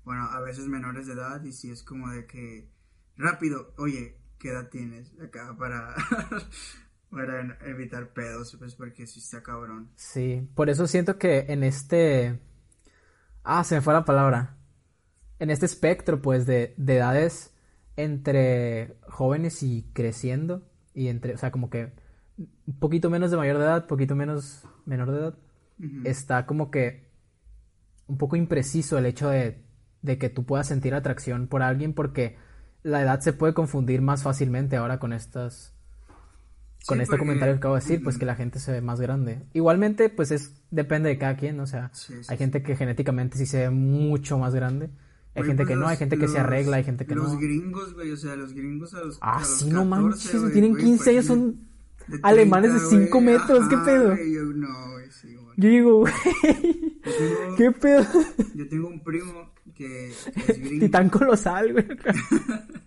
[0.05, 2.71] Bueno, a veces menores de edad, y si es como de que,
[3.17, 5.13] rápido, oye, ¿qué edad tienes?
[5.21, 5.95] Acá para,
[7.11, 9.91] para evitar pedos, pues, porque si está cabrón.
[9.97, 12.41] Sí, por eso siento que en este...
[13.43, 14.57] Ah, se me fue la palabra.
[15.39, 17.55] En este espectro, pues, de, de edades
[17.97, 21.93] entre jóvenes y creciendo, y entre, o sea, como que
[22.67, 25.39] un poquito menos de mayor de edad, poquito menos menor de edad,
[26.05, 27.09] está como que
[28.07, 29.63] un poco impreciso el hecho de,
[30.03, 32.37] de que tú puedas sentir atracción por alguien porque
[32.83, 35.75] la edad se puede confundir más fácilmente ahora con estas
[36.87, 38.81] con Sí, este porque- comentario que acabo de decir, pues que la gente se ve
[38.81, 39.43] más grande.
[39.53, 43.37] Igualmente, pues es depende de cada quien, o sea, Sí, sí, hay gente que genéticamente
[43.39, 44.87] sí se ve mucho más grande,
[45.35, 47.07] hay Oye, gente pues que no, los- hay gente que se los- arregla, hay gente
[47.07, 47.39] que los no.
[47.39, 49.19] gringos, güey, o sea, los gringos a los.
[49.21, 50.01] Ah, a los sí, no 14,
[50.37, 51.61] manches, tienen güey, 15 años, son
[52.09, 53.35] de alemanes de 30, cinco güey.
[53.37, 54.17] metros, ¿qué pedo?
[54.17, 55.55] yo- no, güey, sí, güey.
[55.57, 56.13] Yo digo, güey,
[57.59, 58.07] qué pedo,
[58.55, 60.13] Yo tengo un primo que,
[60.47, 60.81] que es gringo.
[60.87, 61.87] titán colosal, güey.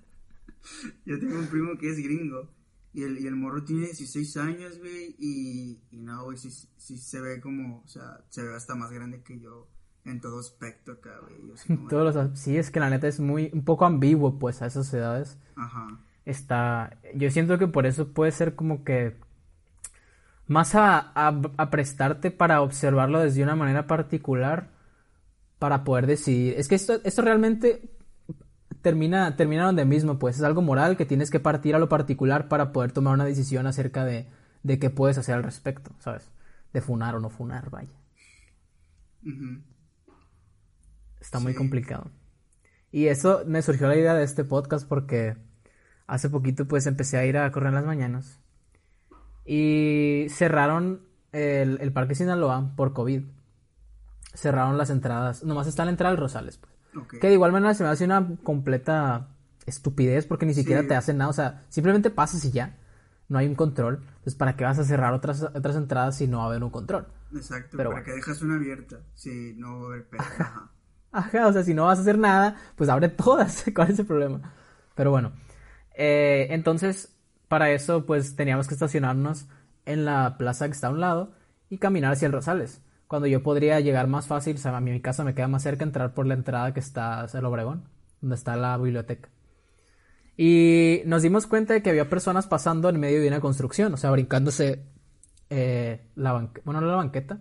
[1.05, 2.47] Yo tengo un primo que es gringo.
[2.93, 5.15] Y el, y el morro tiene 16 años, güey.
[5.17, 8.91] Y, y no, güey, sí, sí se ve como, o sea, se ve hasta más
[8.91, 9.67] grande que yo
[10.05, 11.87] en todo aspecto acá, güey.
[11.89, 14.93] Todos los, sí, es que la neta es muy, un poco ambiguo, pues, a esas
[14.93, 15.39] edades.
[15.55, 15.99] Ajá.
[16.25, 19.17] Está, yo siento que por eso puede ser como que
[20.47, 24.69] más a, a, a prestarte para observarlo desde una manera particular
[25.59, 26.55] para poder decidir.
[26.57, 27.89] Es que esto, esto realmente
[28.83, 32.47] termina, termina donde mismo, pues, es algo moral que tienes que partir a lo particular
[32.49, 34.27] para poder tomar una decisión acerca de,
[34.61, 36.29] de qué puedes hacer al respecto, ¿sabes?
[36.73, 37.89] De funar o no funar, vaya.
[41.19, 42.11] Está muy complicado.
[42.91, 45.35] Y eso me surgió la idea de este podcast porque
[46.05, 48.39] hace poquito pues empecé a ir a correr en las mañanas
[49.45, 53.23] y cerraron el, el Parque Sinaloa por COVID.
[54.35, 56.72] Cerraron las entradas, nomás está la entrada al Rosales, pues.
[57.19, 59.27] Que de igual manera se me hace una completa
[59.65, 60.87] estupidez porque ni siquiera Sí.
[60.89, 62.77] te hacen nada, o sea, simplemente pasas y ya.
[63.29, 64.01] No hay un control.
[64.05, 66.69] Entonces, ¿para qué vas a cerrar otras, otras entradas si no va a haber un
[66.69, 67.07] control?
[67.33, 68.05] Exacto, Pero para bueno.
[68.05, 68.99] que dejas una abierta.
[69.15, 70.21] Sí, no va a haber pedo.
[70.21, 70.69] Ajá.
[71.11, 73.63] Ajá, o sea, si no vas a hacer nada, pues abre todas.
[73.75, 74.53] ¿Cuál es el problema?
[74.95, 75.31] Pero bueno,
[75.95, 77.15] eh, entonces,
[77.47, 79.47] para eso, pues teníamos que estacionarnos
[79.85, 81.33] en la plaza que está a un lado
[81.69, 82.81] y caminar hacia el Rosales.
[83.13, 85.61] Cuando yo podría llegar más fácil, o sea, a mí mi casa me queda más
[85.61, 87.83] cerca entrar por la entrada que está hacia el Obregón,
[88.21, 89.29] donde está la biblioteca.
[90.35, 93.97] Y nos dimos cuenta de que había personas pasando en medio de una construcción, o
[93.97, 94.83] sea, brincándose
[95.51, 97.39] eh, la banqueta, bueno, no la banqueta,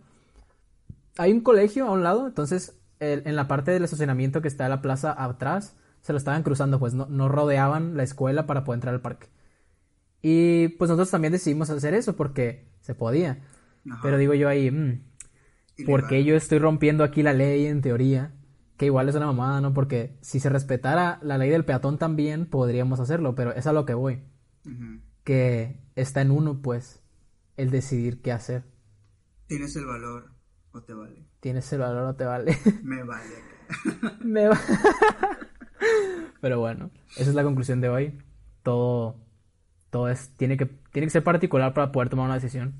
[1.17, 4.65] hay un colegio a un lado, entonces el- en la parte del estacionamiento que está
[4.65, 8.65] en la plaza atrás, se lo estaban cruzando, pues no, no rodeaban la escuela para
[8.65, 9.29] poder entrar al parque.
[10.23, 13.41] Y pues nosotros también decidimos hacer eso porque se podía.
[13.91, 14.01] Ajá.
[14.03, 15.01] Pero digo yo ahí, mm,
[15.87, 16.25] ¿por qué Ilegal.
[16.25, 18.33] yo estoy rompiendo aquí la ley en teoría?
[18.77, 19.73] Que igual es una mamada, ¿no?
[19.75, 23.85] Porque si se respetara la ley del peatón también podríamos hacerlo, pero es a lo
[23.87, 24.23] que voy.
[25.25, 27.01] Que está en uno, pues,
[27.57, 28.65] el decidir qué hacer.
[29.47, 30.33] ¿Tienes el valor
[30.73, 31.27] o te vale?
[31.41, 32.57] Tienes el valor o te vale.
[32.83, 33.35] Me vale.
[34.25, 34.59] Me va-
[36.41, 38.19] Pero bueno, esa es la conclusión de hoy.
[38.63, 39.17] Todo,
[39.91, 42.75] todo es, tiene que, tiene que ser particular para poder tomar una decisión.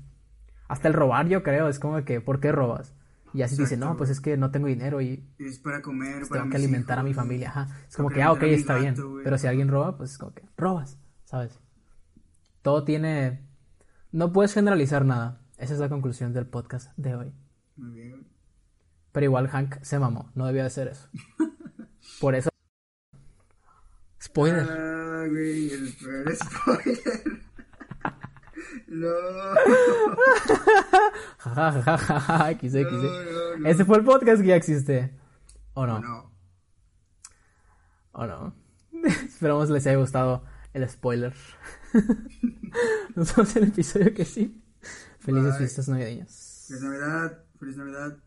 [0.67, 2.93] Hasta el robar, yo creo, es como que, ¿por qué robas?
[3.33, 6.17] Y así te dicen, no, pues es que no tengo dinero y es para comer,
[6.17, 7.49] pues, para tengo que alimentar a mi familia.
[7.49, 7.67] Ajá.
[7.89, 8.95] Es como que, ah, ok, está bien.
[9.23, 11.59] Pero si alguien roba, pues es como que, robas, ¿sabes?
[12.61, 13.41] Todo tiene...
[14.11, 15.41] No puedes generalizar nada.
[15.57, 17.33] Esa es la conclusión del podcast de hoy.
[17.75, 18.27] Muy bien.
[19.11, 21.09] Pero igual Hank se mamó, no debía de ser eso.
[22.21, 22.49] Por eso...
[24.21, 24.67] Spoiler.
[24.69, 27.52] Ah, güey, el peor spoiler.
[28.87, 29.07] No.
[31.37, 33.69] Jajajaja, XD, No, no.
[33.69, 35.13] Este fue el podcast que ya existe.
[35.73, 35.99] ¿O no?
[35.99, 36.31] No.
[38.13, 38.55] ¿O no?
[39.03, 40.43] Esperamos les haya gustado
[40.73, 41.33] el spoiler.
[43.15, 44.61] Nos vemos en el episodio que sí.
[45.19, 45.57] Felices Bye.
[45.59, 46.65] fiestas navideñas.
[46.67, 47.43] Feliz Navidad.
[47.59, 48.17] Feliz Navidad.